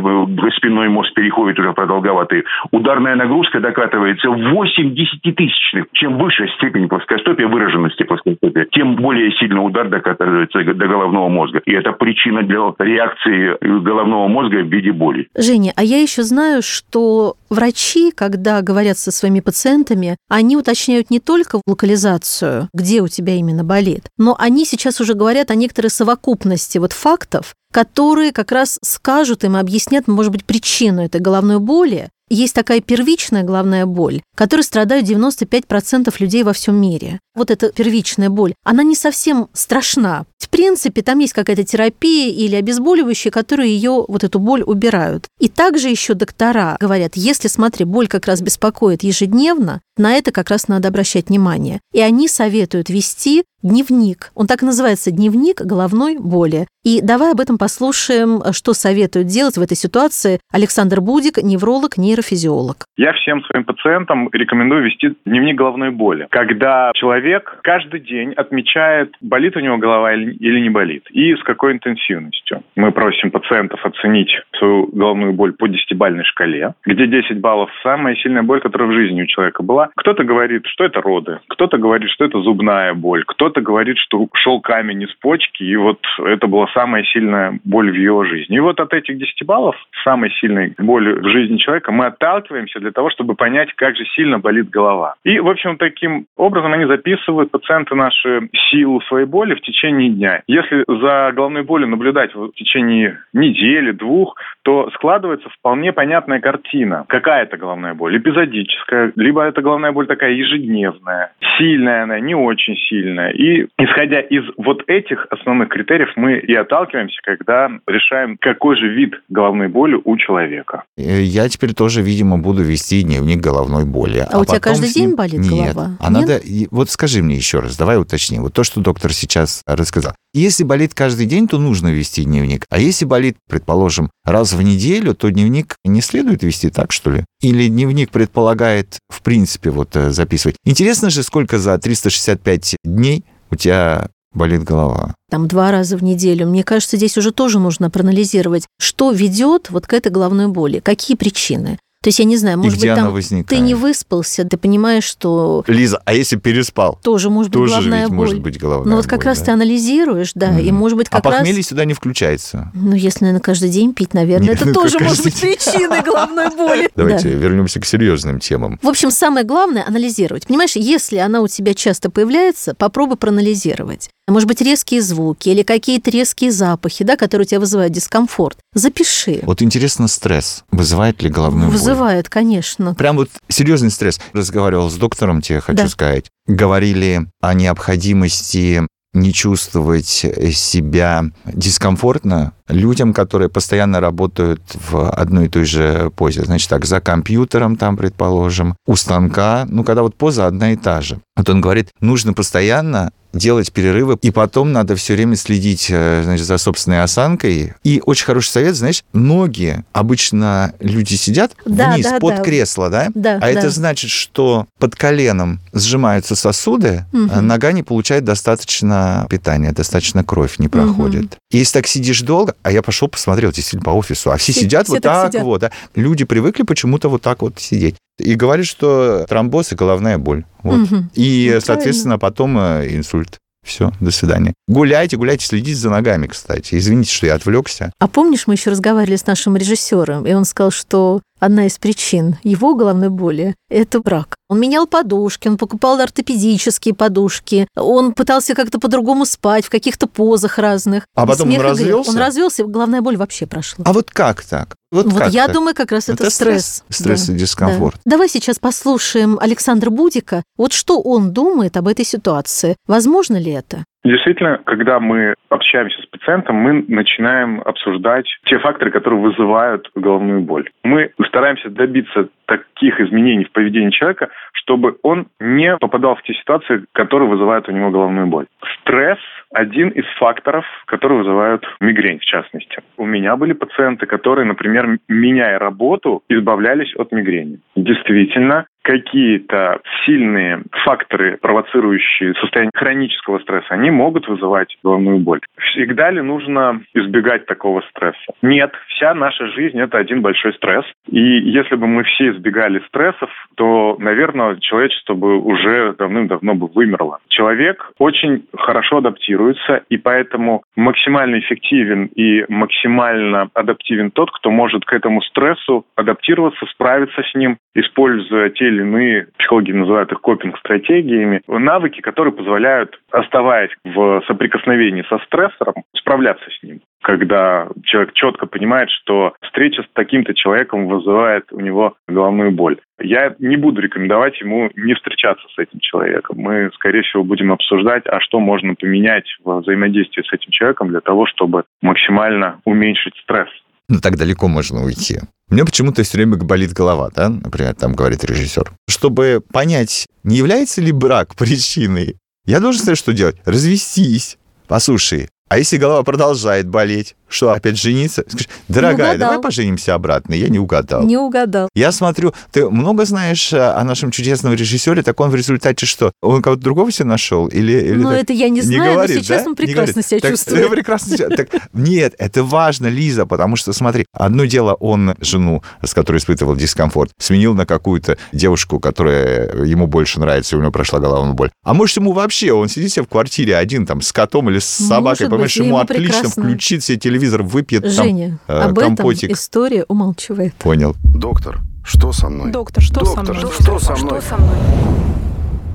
спинной 0.57 0.89
мозг 0.89 1.15
переходит 1.15 1.59
уже 1.59 1.71
в 1.71 1.75
продолговатый, 1.75 2.45
ударная 2.73 3.17
нагрузка 3.17 3.61
докатывается 3.61 4.29
в 4.31 4.39
8 4.39 4.95
десятитысячных. 4.95 5.87
Чем 5.93 6.19
выше 6.19 6.47
степень 6.57 6.89
плоскостопия, 6.89 7.47
выраженности 7.47 8.03
плоскостопия, 8.03 8.67
тем 8.71 8.97
более 8.97 9.33
сильно 9.33 9.63
удар 9.63 9.89
докатывается 9.89 10.63
до 10.63 10.87
головного 10.87 11.29
мозга. 11.29 11.61
И 11.65 11.73
это 11.73 11.93
причина 11.93 12.43
для 12.43 12.75
реакции 12.79 13.57
головного 13.81 14.29
мозга 14.29 14.57
в 14.57 14.67
виде 14.67 14.93
боли. 14.93 15.06
Женя, 15.35 15.73
а 15.77 15.85
я 15.85 16.01
еще 16.01 16.23
знаю, 16.23 16.63
что 16.63 17.37
врачи, 17.51 18.11
когда 18.11 18.63
говорят 18.63 18.99
со 18.99 19.11
своими 19.11 19.41
пациентами, 19.41 20.17
они 20.29 20.57
уточняют 20.57 21.11
не 21.11 21.21
только 21.21 21.61
локализацию, 21.67 22.69
где 22.73 23.03
у 23.03 23.09
тебя 23.09 23.35
именно 23.35 23.65
болит, 23.65 24.05
но 24.19 24.37
они 24.39 24.65
сейчас 24.65 25.01
уже 25.01 25.15
говорят 25.15 25.51
о 25.51 25.55
некоторой 25.55 25.91
совокупности 25.91 26.79
вот 26.79 26.93
фактов, 26.93 27.55
которые 27.73 28.33
как 28.33 28.53
раз 28.53 28.79
скажут 28.83 29.45
им 29.45 29.57
объяснят, 29.57 30.09
может 30.09 30.33
быть, 30.33 30.45
причину 30.45 31.05
этой 31.05 31.21
головной 31.21 31.59
боли. 31.59 32.09
Есть 32.29 32.55
такая 32.55 32.81
первичная 32.81 33.45
головная 33.45 33.87
боль, 33.87 34.23
которой 34.35 34.63
страдают 34.63 35.07
95% 35.07 36.13
людей 36.19 36.43
во 36.43 36.53
всем 36.53 36.81
мире. 36.81 37.21
Вот 37.37 37.51
эта 37.51 37.71
первичная 37.71 38.31
боль, 38.31 38.55
она 38.65 38.83
не 38.83 38.95
совсем 38.95 39.49
страшна. 39.53 40.25
В 40.39 40.49
принципе, 40.49 41.03
там 41.03 41.19
есть 41.19 41.35
какая-то 41.35 41.65
терапия 41.65 42.33
или 42.33 42.57
обезболивающие, 42.57 43.31
которые 43.31 43.75
ее, 43.75 44.07
вот 44.09 44.25
эту 44.25 44.39
боль, 44.39 44.63
убирают. 44.63 45.27
И 45.39 45.49
также 45.51 45.89
еще 45.89 46.15
доктора 46.15 46.77
говорят, 46.81 47.13
если, 47.15 47.49
смотри, 47.49 47.85
боль 47.85 48.09
как 48.09 48.27
раз 48.27 48.41
беспокоит 48.41 49.03
ежедневно, 49.03 49.83
на 49.99 50.15
это 50.15 50.33
как 50.33 50.49
раз 50.51 50.69
надо 50.69 50.89
обращать 50.89 51.29
внимание. 51.29 51.81
И 51.93 52.01
они 52.01 52.29
советуют 52.29 52.89
вести 52.89 53.45
дневник. 53.63 54.31
Он 54.35 54.47
так 54.47 54.63
и 54.63 54.67
называется 54.67 55.11
«Дневник 55.11 55.61
головной 55.61 56.19
боли». 56.19 56.67
И 56.85 57.01
давай 57.03 57.33
об 57.33 57.41
этом 57.41 57.59
послушаем, 57.59 58.53
что 58.53 58.75
советует 58.75 59.27
делать 59.27 59.57
в 59.57 59.63
этой 59.63 59.77
ситуации 59.77 60.39
Александр 60.53 61.01
Будик, 61.01 61.43
невролог, 61.43 61.99
нейрофизиолог. 61.99 62.85
Я 62.97 63.13
всем 63.15 63.43
своим 63.45 63.65
пациентам 63.65 64.29
рекомендую 64.33 64.85
вести 64.85 65.17
дневник 65.25 65.57
головной 65.57 65.91
боли. 65.91 66.29
Когда 66.31 66.93
человек 66.95 67.26
каждый 67.63 68.01
день 68.01 68.33
отмечает, 68.33 69.15
болит 69.21 69.57
у 69.57 69.61
него 69.61 69.79
голова 69.79 70.13
или 70.15 70.61
не 70.61 70.71
болит, 70.71 71.05
и 71.11 71.35
с 71.35 71.43
какой 71.43 71.73
интенсивностью. 71.73 72.63
Мы 72.77 72.93
просим 72.93 73.31
пациентов 73.31 73.85
оценить 73.85 74.31
свою 74.59 74.89
головную 74.93 75.33
боль 75.33 75.53
по 75.53 75.69
десятибальной 75.69 76.25
шкале, 76.25 76.75
где 76.85 77.07
10 77.07 77.41
баллов– 77.41 77.71
самая 77.83 78.15
сильная 78.17 78.43
боль, 78.43 78.61
которая 78.61 78.89
в 78.89 78.95
жизни 78.95 79.23
у 79.23 79.27
человека 79.27 79.63
была. 79.63 79.91
Кто-то 79.97 80.25
говорит, 80.25 80.67
что 80.67 80.85
это 80.85 81.01
роды, 81.01 81.41
кто-то 81.49 81.79
говорит, 81.79 82.11
что 82.11 82.25
это 82.25 82.41
зубная 82.41 82.95
боль, 82.95 83.25
кто-то 83.27 83.61
говорит, 83.61 83.99
что 83.99 84.27
шел 84.35 84.61
камень 84.61 85.03
из 85.03 85.13
почки, 85.15 85.63
и 85.63 85.77
вот 85.77 86.01
это 86.25 86.47
была 86.47 86.67
самая 86.75 87.03
сильная 87.05 87.59
боль 87.65 87.91
в 87.91 87.95
его 87.95 88.25
жизни. 88.25 88.57
И 88.57 88.61
вот 88.61 88.81
от 88.81 88.93
этих 88.93 89.19
10 89.19 89.45
баллов, 89.47 89.77
самой 90.05 90.31
сильной 90.41 90.75
боли 90.79 91.13
в 91.13 91.29
жизни 91.29 91.57
человека, 91.57 91.93
мы 91.93 92.07
отталкиваемся 92.07 92.81
для 92.81 92.93
того, 92.93 93.11
чтобы 93.11 93.35
понять, 93.35 93.73
как 93.75 93.97
же 93.97 94.05
сильно 94.15 94.39
болит 94.39 94.71
голова. 94.71 95.15
И, 95.25 95.39
в 95.39 95.49
общем, 95.49 95.77
таким 95.77 96.27
образом 96.37 96.73
они 96.73 96.85
записывают, 96.87 97.16
пациенты 97.51 97.95
наши, 97.95 98.49
силу 98.71 99.01
своей 99.03 99.27
боли 99.27 99.55
в 99.55 99.61
течение 99.61 100.11
дня. 100.11 100.43
Если 100.47 100.85
за 100.87 101.33
головной 101.35 101.63
болью 101.63 101.89
наблюдать 101.89 102.35
в 102.35 102.51
течение 102.53 103.19
недели, 103.33 103.93
двух, 103.93 104.37
то 104.63 104.91
складывается 104.95 105.49
вполне 105.51 105.93
понятная 105.93 106.41
картина. 106.41 107.05
Какая 107.09 107.45
это 107.45 107.57
головная 107.57 107.95
боль? 107.95 108.19
Эпизодическая, 108.19 109.13
либо 109.17 109.43
это 109.43 109.63
головная 109.63 109.93
боль 109.93 110.07
такая 110.07 110.33
ежедневная, 110.33 111.33
сильная 111.59 112.03
она, 112.05 112.19
не 112.21 112.35
очень 112.35 112.75
сильная. 112.89 113.31
И 113.31 113.67
исходя 113.79 114.21
из 114.21 114.43
вот 114.57 114.83
этих 114.89 115.27
основных 115.31 115.69
критериев 115.69 116.11
мы 116.17 116.39
и 116.39 116.55
отталкиваемся, 116.55 117.19
когда 117.23 117.71
решаем, 117.87 118.37
какой 118.41 118.77
же 118.77 118.89
вид 118.89 119.15
головной 119.29 119.69
боли 119.69 120.01
у 120.05 120.17
человека. 120.17 120.83
Э, 120.99 121.21
Я 121.23 121.49
теперь 121.49 121.73
тоже, 121.75 122.03
видимо, 122.03 122.39
буду 122.39 122.63
вести 122.63 123.03
дневник 123.03 123.39
головной 123.41 123.85
боли. 123.85 124.25
А 124.33 124.41
у 124.41 124.45
тебя 124.45 124.61
каждый 124.61 124.87
ним- 124.87 125.11
день 125.11 125.17
болит 125.17 125.41
Нет. 125.41 125.75
голова? 125.75 125.91
А 126.01 126.11
Нет? 126.11 126.21
надо... 126.29 126.41
Вот 126.71 126.91
скажи 126.91 127.06
мне 127.15 127.37
еще 127.37 127.61
раз, 127.61 127.77
давай 127.77 127.99
уточни. 127.99 128.39
Вот 128.39 128.53
то, 128.53 128.65
что 128.65 128.81
доктор 128.81 129.13
сейчас 129.13 129.63
рассказал. 129.67 130.15
Если 130.35 130.65
болит 130.65 130.95
каждый 130.95 131.27
день, 131.27 131.49
то 131.49 131.59
нужно 131.59 131.89
вести 131.89 132.25
дневник. 132.25 132.65
А 132.69 132.79
если 132.79 133.05
болит, 133.05 133.37
предположим, 133.49 134.11
раз 134.25 134.53
в 134.53 134.63
неделю, 134.63 135.15
то 135.15 135.31
дневник 135.31 135.77
не 135.85 136.01
следует 136.01 136.43
вести 136.43 136.71
так, 136.71 136.93
что 136.93 137.11
ли? 137.11 137.25
Или 137.41 137.69
дневник 137.69 138.11
предполагает, 138.11 138.99
в 139.09 139.23
принципе, 139.23 139.71
вот 139.71 139.97
э, 139.97 140.11
записывать? 140.11 140.57
Интересно 140.65 141.11
же, 141.11 141.23
сколько 141.23 141.59
за 141.59 141.79
365 141.79 142.77
дней 142.85 143.25
у 143.51 143.57
тебя 143.57 144.09
болит 144.37 144.63
голова. 144.65 145.15
там 145.31 145.49
два 145.49 145.71
раза 145.71 145.97
в 145.97 146.05
неделю. 146.05 146.47
Мне 146.47 146.63
кажется, 146.63 146.97
здесь 146.97 147.17
уже 147.17 147.33
тоже 147.33 147.59
нужно 147.59 147.91
проанализировать, 147.91 148.67
что 148.79 149.11
ведет 149.11 149.71
вот 149.71 149.87
к 149.87 149.93
этой 149.93 150.13
головной 150.13 150.49
боли, 150.49 150.81
какие 150.81 151.17
причины. 151.17 151.79
То 152.07 152.09
есть, 152.11 152.21
я 152.21 152.25
не 152.25 152.37
знаю, 152.37 152.57
может 152.57 152.79
быть, 152.79 152.95
там 152.95 153.13
возникает? 153.13 153.49
ты 153.49 153.59
не 153.59 153.75
выспался, 153.75 154.45
ты 154.45 154.57
понимаешь, 154.57 155.03
что 155.03 155.65
Лиза, 155.67 156.01
а 156.05 156.15
если 156.15 156.37
переспал? 156.37 157.01
тоже 157.03 157.31
может 157.31 157.51
быть 157.51 157.59
Тоже 157.63 157.73
же 157.83 157.91
головная 157.91 158.01
ведь 158.03 158.09
боль. 158.11 158.17
может 158.17 158.41
быть 158.41 158.59
головная 158.61 158.91
Но 158.91 158.97
вот 158.99 159.07
как 159.09 159.19
боль, 159.19 159.27
раз 159.27 159.41
да. 159.41 159.45
ты 159.47 159.51
анализируешь, 159.51 160.31
да, 160.37 160.57
и 160.57 160.67
Мгм. 160.71 160.77
может 160.77 160.99
быть 160.99 161.09
А 161.11 161.17
как 161.17 161.25
раз... 161.25 161.35
похмелье 161.39 161.65
сюда 161.65 161.85
не 161.85 161.95
включается. 161.95 162.71
Ну, 162.75 162.95
если, 162.95 163.25
наверное, 163.25 163.41
каждый 163.41 163.71
день 163.71 163.93
пить, 163.93 164.15
наверное, 164.15 164.51
Нет, 164.51 164.59
это 164.59 164.67
ну, 164.69 164.75
тоже 164.75 165.01
может 165.01 165.25
быть 165.25 165.35
причиной 165.41 166.01
головной 166.05 166.49
боли. 166.57 166.89
Давайте 166.95 167.29
Да. 167.31 167.35
вернемся 167.35 167.81
к 167.81 167.85
серьезным 167.85 168.39
темам. 168.39 168.79
В 168.83 168.89
общем, 168.89 169.11
самое 169.11 169.45
главное– 169.45 169.85
анализировать. 169.89 170.47
Понимаешь, 170.47 170.77
если 170.77 171.17
она 171.17 171.41
у 171.41 171.49
тебя 171.49 171.75
часто 171.75 172.09
появляется, 172.09 172.75
попробуй 172.75 173.17
проанализировать. 173.17 174.11
Может 174.29 174.49
быть, 174.49 174.61
резкие 174.61 175.03
звуки 175.03 175.49
или 175.51 175.63
какие-то 175.63 176.11
резкие 176.11 176.51
запахи, 176.51 177.05
да, 177.05 177.17
которые 177.17 177.45
у 177.47 177.49
тебя 177.49 177.61
вызывают 177.61 177.93
дискомфорт. 177.93 178.59
Запиши. 178.75 179.39
Вот 179.43 179.63
интересно, 179.63 180.09
стресс 180.09 180.65
вызывает 180.73 181.23
ли 181.23 181.31
головную 181.31 181.71
боль? 181.71 181.79
Вызывает, 181.97 182.29
конечно. 182.29 182.95
Прям 182.95 183.17
вот 183.17 183.31
серьезный 183.49 183.91
стресс. 183.91 184.21
Разговаривал 184.33 184.91
с 184.91 184.97
доктором, 184.97 185.41
тебе 185.41 185.61
хочу 185.61 185.85
Да. 185.85 185.89
сказать. 185.89 186.27
Говорили 186.47 187.27
о 187.41 187.55
необходимости 187.55 188.87
не 189.15 189.33
чувствовать 189.33 190.07
себя 190.07 191.25
дискомфортно 191.47 192.53
людям, 192.69 193.15
которые 193.15 193.49
постоянно 193.49 193.99
работают 194.01 194.61
в 194.91 195.09
одной 195.11 195.47
и 195.47 195.49
той 195.49 195.65
же 195.65 196.11
позе. 196.15 196.45
Значит 196.45 196.69
так, 196.69 196.85
за 196.85 197.01
компьютером 197.01 197.77
там, 197.77 197.97
предположим, 197.97 198.77
у 198.87 198.95
станка, 198.95 199.65
ну, 199.71 199.85
когда 199.85 200.03
вот 200.03 200.17
поза 200.17 200.47
одна 200.47 200.73
и 200.73 200.77
та 200.77 201.01
же. 201.01 201.21
Вот 201.35 201.49
он 201.49 201.63
говорит, 201.63 201.89
нужно 202.01 202.35
постоянно 202.35 203.11
делать 203.37 203.73
перерывы, 203.73 204.17
и 204.23 204.31
потом 204.31 204.73
надо 204.73 204.97
все 204.97 205.15
время 205.15 205.37
следить 205.37 205.87
э, 205.91 206.23
значит, 206.25 206.47
за 206.47 206.59
собственной 206.59 207.03
осанкой. 207.03 207.75
И 207.85 208.03
очень 208.05 208.27
хороший 208.27 208.49
совет, 208.51 208.75
знаешь, 208.77 209.03
ноги, 209.13 209.85
обычно 209.93 210.73
люди 210.81 211.15
сидят 211.15 211.53
Да, 211.65 211.93
вниз 211.93 212.07
да, 212.07 212.19
под 212.19 212.37
да. 212.37 212.43
кресло, 212.43 212.91
да? 212.91 213.09
Да, 213.15 213.37
А 213.37 213.41
да. 213.41 213.49
это 213.51 213.71
значит, 213.71 214.11
что 214.11 214.67
под 214.79 214.97
коленом 214.97 215.61
сжимаются 215.73 216.35
сосуды, 216.37 217.05
а 217.31 217.41
нога 217.41 217.73
не 217.73 217.83
получает 217.83 218.25
достаточно 218.25 219.27
питания, 219.29 219.73
достаточно 219.73 220.25
кровь 220.25 220.59
не 220.59 220.69
проходит. 220.69 221.37
И 221.51 221.59
если 221.59 221.75
так 221.79 221.87
сидишь 221.87 222.23
долго, 222.23 222.55
а 222.63 222.73
я 222.73 222.83
пошел 222.83 223.09
посмотрел 223.09 223.53
действительно 223.53 223.83
по 223.85 223.91
офису, 223.91 224.31
а 224.31 224.37
все, 224.37 224.53
Все- 224.53 224.63
сидят 224.63 224.85
все 224.87 224.95
вот 224.95 225.03
так 225.03 225.23
так 225.25 225.33
сидят. 225.33 225.45
вот. 225.45 225.61
да. 225.61 225.71
Люди 225.95 226.25
привыкли 226.25 226.63
почему-то 226.63 227.09
вот 227.09 227.23
так 227.23 227.43
вот 227.43 227.59
сидеть. 227.59 227.97
И 228.19 228.35
говорят, 228.35 228.67
что 228.67 229.27
тромбоз 229.29 229.73
и 229.73 229.75
головная 229.75 230.19
боль. 230.19 230.45
Вот. 230.63 230.91
Мгм. 230.91 231.11
И, 231.15 231.51
Ну, 231.55 231.61
соответственно, 231.61 232.19
потом 232.19 232.59
э, 232.59 232.89
инсульт. 232.91 233.39
Все, 233.67 233.93
до 234.01 234.13
свидания. 234.13 234.55
Гуляйте, 234.69 235.17
гуляйте, 235.17 235.45
следите 235.45 235.77
за 235.77 235.91
ногами, 235.91 236.29
кстати. 236.29 236.77
Извините, 236.77 237.13
что 237.13 237.27
я 237.27 237.35
отвлекся. 237.35 237.93
А 237.99 238.07
помнишь, 238.07 238.47
мы 238.47 238.55
еще 238.55 238.71
разговаривали 238.71 239.17
с 239.17 239.27
нашим 239.27 239.57
режиссером, 239.57 240.25
и 240.25 240.33
он 240.35 240.45
сказал, 240.45 240.71
что 240.71 241.21
одна 241.41 241.67
из 241.67 241.77
причин 241.77 242.37
его 242.45 242.77
головной 242.77 243.11
боли– 243.11 243.57
это 243.69 243.99
брак. 244.01 244.36
Он 244.49 244.61
менял 244.61 244.87
подушки, 244.87 245.49
он 245.49 245.57
покупал 245.57 245.99
ортопедические 246.01 246.95
подушки, 246.95 247.67
он 247.75 248.13
пытался 248.13 248.55
как-то 248.55 248.79
по-другому 248.79 249.27
спать 249.27 249.65
в 249.65 249.71
каких-то 249.71 250.07
позах 250.07 250.59
разных. 250.59 251.07
А 251.15 251.27
потом 251.27 251.53
он 251.53 251.61
развелся? 251.61 252.11
Он 252.11 252.17
развелся, 252.17 252.63
и 252.63 252.67
головная 252.67 253.01
боль 253.03 253.17
вообще 253.17 253.47
прошла. 253.47 253.85
А 253.87 253.93
вот 253.93 254.11
как 254.11 254.43
так? 254.45 254.77
Вот, 254.93 255.07
Вот 255.07 255.19
как 255.21 255.33
я 255.33 255.47
так? 255.47 255.55
думаю, 255.55 255.75
как 255.75 255.91
раз 255.91 256.09
это, 256.09 256.25
Это 256.25 256.31
стресс. 256.31 256.85
стресс 256.89 257.27
Да. 257.27 257.33
и 257.33 257.37
дискомфорт. 257.37 257.97
Да. 258.05 258.13
Давай 258.13 258.29
сейчас 258.29 258.59
послушаем 258.61 259.37
Александра 259.41 259.91
Будика. 259.91 260.45
Вот 260.57 260.73
что 260.73 261.01
он 261.01 261.33
думает 261.33 261.77
об 261.77 261.89
этой 261.89 262.05
ситуации. 262.05 262.77
Возможно 262.87 263.37
ли 263.37 263.51
это? 263.51 263.85
Действительно, 264.07 264.61
когда 264.65 265.01
мы 265.01 265.35
общаемся 265.49 266.01
с 266.01 266.07
пациентом, 266.07 266.55
мы 266.55 266.85
начинаем 266.87 267.61
обсуждать 267.65 268.27
те 268.45 268.59
факторы, 268.61 268.93
которые 268.93 269.21
вызывают 269.21 269.91
головную 269.97 270.43
боль. 270.43 270.71
Мы 270.85 271.11
стараемся 271.27 271.71
добиться 271.71 272.29
таких 272.47 273.01
изменений 273.01 273.47
в 273.47 273.51
поведении 273.51 273.91
человека, 273.91 274.29
чтобы 274.53 274.97
он 275.03 275.27
не 275.41 275.77
попадал 275.79 276.15
в 276.15 276.23
те 276.23 276.35
ситуации, 276.35 276.85
которые 276.93 277.29
вызывают 277.29 277.69
у 277.69 277.73
него 277.73 277.91
головную 277.91 278.29
боль. 278.29 278.47
Стресс– 278.81 279.19
один 279.53 279.89
из 279.89 280.05
факторов, 280.19 280.65
которые 280.87 281.19
вызывают 281.19 281.65
мигрень, 281.81 282.21
в 282.21 282.25
частности. 282.25 282.79
У 282.97 283.07
меня 283.07 283.35
были 283.35 283.55
пациенты, 283.55 284.07
которые, 284.07 284.45
например, 284.45 284.99
меняя 285.09 285.59
работу, 285.59 286.23
избавлялись 286.29 286.95
от 286.95 287.11
мигрени. 287.11 287.59
Действительно, 287.75 288.67
какие-то 288.87 289.81
сильные 290.05 290.63
факторы, 290.85 291.39
провоцирующие 291.39 292.35
состояние 292.35 292.71
хронического 292.73 293.41
стресса, 293.41 293.67
они 293.71 293.91
могут 293.91 294.29
вызывать 294.29 294.77
головную 294.85 295.19
боль. 295.19 295.41
Всегда 295.59 296.13
ли 296.13 296.23
нужно 296.23 296.83
избегать 296.95 297.47
такого 297.47 297.83
стресса? 297.91 298.33
Нет, 298.43 298.73
вся 298.91 299.13
наша 299.15 299.49
жизнь– 299.49 299.81
это 299.81 299.99
один 299.99 300.23
большой 300.23 300.55
стресс. 300.55 300.85
И 301.11 301.21
если 301.21 301.75
бы 301.75 301.89
мы 301.89 302.05
все 302.05 302.31
избегали 302.31 302.81
стрессов, 302.87 303.29
то, 303.57 303.97
наверное, 303.99 304.57
человечество 304.61 305.15
бы 305.15 305.37
уже 305.41 305.95
давным-давно 305.99 306.55
бы 306.55 306.69
вымерло. 306.69 307.19
Человек 307.27 307.91
очень 307.99 308.45
хорошо 308.57 308.99
адаптируется, 308.99 309.83
и 309.89 309.97
поэтому 309.97 310.63
максимально 310.77 311.41
эффективен 311.41 312.07
и 312.15 312.45
максимально 312.49 313.49
адаптивен 313.53 314.13
тот, 314.13 314.31
кто 314.31 314.51
может 314.51 314.85
к 314.85 314.93
этому 314.93 315.23
стрессу 315.23 315.87
адаптироваться, 315.97 316.67
справиться 316.67 317.23
с 317.23 317.35
ним, 317.35 317.59
используя 317.75 318.51
те 318.51 318.76
или 318.77 318.83
иные, 318.83 319.27
психологи 319.39 319.73
называют 319.73 320.13
их 320.13 320.21
копинг-стратегиями, 320.21 321.43
навыки, 321.47 322.01
которые 322.01 322.33
позволяют, 322.33 322.99
оставаясь 323.11 323.71
в 323.85 324.23
соприкосновении 324.27 325.05
со 325.09 325.19
стрессором, 325.27 325.75
справляться 325.97 326.45
с 326.51 326.63
ним. 326.63 326.81
Когда 327.03 327.69
человек 327.85 328.13
четко 328.15 328.47
понимает, 328.47 328.91
что 328.91 329.35
встреча 329.43 329.83
с 329.83 329.87
таким-то 329.93 330.35
человеком 330.35 330.87
вызывает 330.87 331.53
у 331.53 331.61
него 331.61 331.95
головную 332.09 332.51
боль. 332.51 332.79
Я 332.99 333.35
не 333.39 333.57
буду 333.57 333.81
рекомендовать 333.81 334.41
ему 334.41 334.71
не 334.75 334.95
встречаться 334.95 335.47
с 335.55 335.59
этим 335.59 335.79
человеком. 335.81 336.39
Мы, 336.39 336.71
скорее 336.75 337.03
всего, 337.03 337.23
будем 337.25 337.53
обсуждать, 337.53 338.05
а 338.07 338.21
что 338.21 338.41
можно 338.41 338.75
поменять 338.75 339.27
во 339.45 339.61
взаимодействии 339.61 340.23
с 340.23 340.33
этим 340.33 340.51
человеком 340.51 340.89
для 340.89 341.01
того, 341.01 341.27
чтобы 341.27 341.65
максимально 341.83 342.61
уменьшить 342.65 343.15
стресс. 343.23 343.51
Ну, 343.89 344.01
так 344.01 344.17
далеко 344.17 344.49
можно 344.49 344.83
уйти. 344.85 345.21
Меня 345.49 345.65
почему-то 345.65 346.03
все 346.03 346.19
время 346.19 346.37
болит 346.37 346.73
голова, 346.73 347.11
да, 347.15 347.29
например, 347.29 347.75
там 347.75 347.95
говорит 347.95 348.25
режиссер. 348.25 348.73
Чтобы 348.89 349.43
понять, 349.53 350.07
не 350.25 350.37
является 350.37 350.81
ли 350.81 350.91
брак 350.91 351.37
причиной, 351.37 352.17
я 352.47 352.61
должен 352.61 352.83
сказать, 352.83 352.99
что 352.99 353.13
делать? 353.13 353.37
Развестись. 353.45 354.39
Послушай, 354.67 355.29
а 355.49 355.59
если 355.59 355.77
голова 355.77 356.03
продолжает 356.03 356.69
болеть, 356.69 357.15
что, 357.29 357.51
опять 357.51 357.77
жениться? 357.77 358.25
Скажешь, 358.29 358.49
дорогая, 358.69 359.19
давай 359.19 359.41
поженимся 359.41 359.95
обратно. 359.95 360.35
Я 360.35 360.49
не 360.49 360.59
угадал. 360.61 361.03
Не 361.03 361.17
угадал. 361.17 361.69
Я 361.75 361.91
смотрю, 361.91 362.33
ты 362.53 362.69
много 362.71 363.05
знаешь 363.05 363.53
э, 363.53 363.59
о 363.61 363.83
нашем 363.85 364.13
чудесном 364.13 364.55
режиссере, 364.55 365.03
так 365.03 365.19
он 365.21 365.31
в 365.31 365.35
результате 365.35 365.87
что? 365.87 366.13
Он 366.23 366.41
кого-то 366.41 366.63
другого 366.63 366.93
себе 366.93 367.07
нашел? 367.09 367.49
Или, 367.49 367.73
или 367.73 367.95
Ну, 367.95 368.11
так- 368.11 368.23
это 368.23 368.33
я 368.33 368.49
не 368.49 368.61
знаю, 368.63 368.93
говорит, 368.95 369.17
но 369.17 369.23
сейчас 369.23 369.43
да? 369.43 369.49
он 369.51 369.51
Не 369.51 369.57
прекрасно 369.57 370.03
себя 370.03 370.21
Так, 370.21 370.31
чувствует. 370.31 370.71
прекрасно 370.71 371.17
себя- 371.17 371.29
так, 371.31 371.49
Нет, 371.73 372.15
это 372.19 372.45
важно, 372.45 372.87
Лиза, 372.87 373.27
потому 373.27 373.57
что, 373.57 373.73
смотри, 373.73 374.07
одно 374.13 374.45
дело, 374.45 374.75
он 374.75 375.17
жену, 375.21 375.63
с 375.83 375.95
которой 375.95 376.19
испытывал 376.19 376.55
дискомфорт, 376.55 377.11
сменил 377.19 377.55
на 377.55 377.67
какую-то 377.67 378.19
девушку, 378.33 378.79
которая 378.79 379.65
ему 379.65 379.89
больше 379.89 380.21
нравится, 380.21 380.55
и 380.55 380.59
у 380.59 380.63
него 380.63 380.71
прошла 380.73 381.01
головная 381.01 381.35
боль. 381.35 381.51
А 381.65 381.75
может, 381.75 381.97
ему 381.97 382.13
вообще, 382.13 382.53
он 382.53 382.69
сидит 382.69 382.93
себе 382.93 383.05
в 383.05 383.09
квартире 383.09 383.57
один, 383.57 383.85
там, 383.85 384.01
с 384.01 384.13
котом 384.13 384.49
или 384.49 384.61
с 384.61 384.67
собакой, 384.67 385.29
понимаешь, 385.37 385.57
ему 385.57 385.79
отлично 385.79 386.15
прекрасно. 386.15 386.43
включит 386.43 386.85
себе 386.85 386.99
телевизор, 386.99 387.43
выпьет 387.43 387.83
там... 387.83 387.91
Женя, 387.93 388.39
э, 388.47 388.59
об 388.59 388.79
этом 388.79 388.97
компотик. 388.97 389.31
история 389.31 389.85
умалчивает. 389.89 390.55
Понял. 390.55 390.95
Доктор, 391.05 391.61
что 391.85 392.13
со 392.13 392.29
мной? 392.29 392.51
Доктор, 392.53 392.83
что 392.83 393.05
со 393.05 393.17
Доктор, 393.17 393.37
мной? 393.37 393.53
что 393.61 393.79
со 393.79 393.97
мной? 393.97 394.21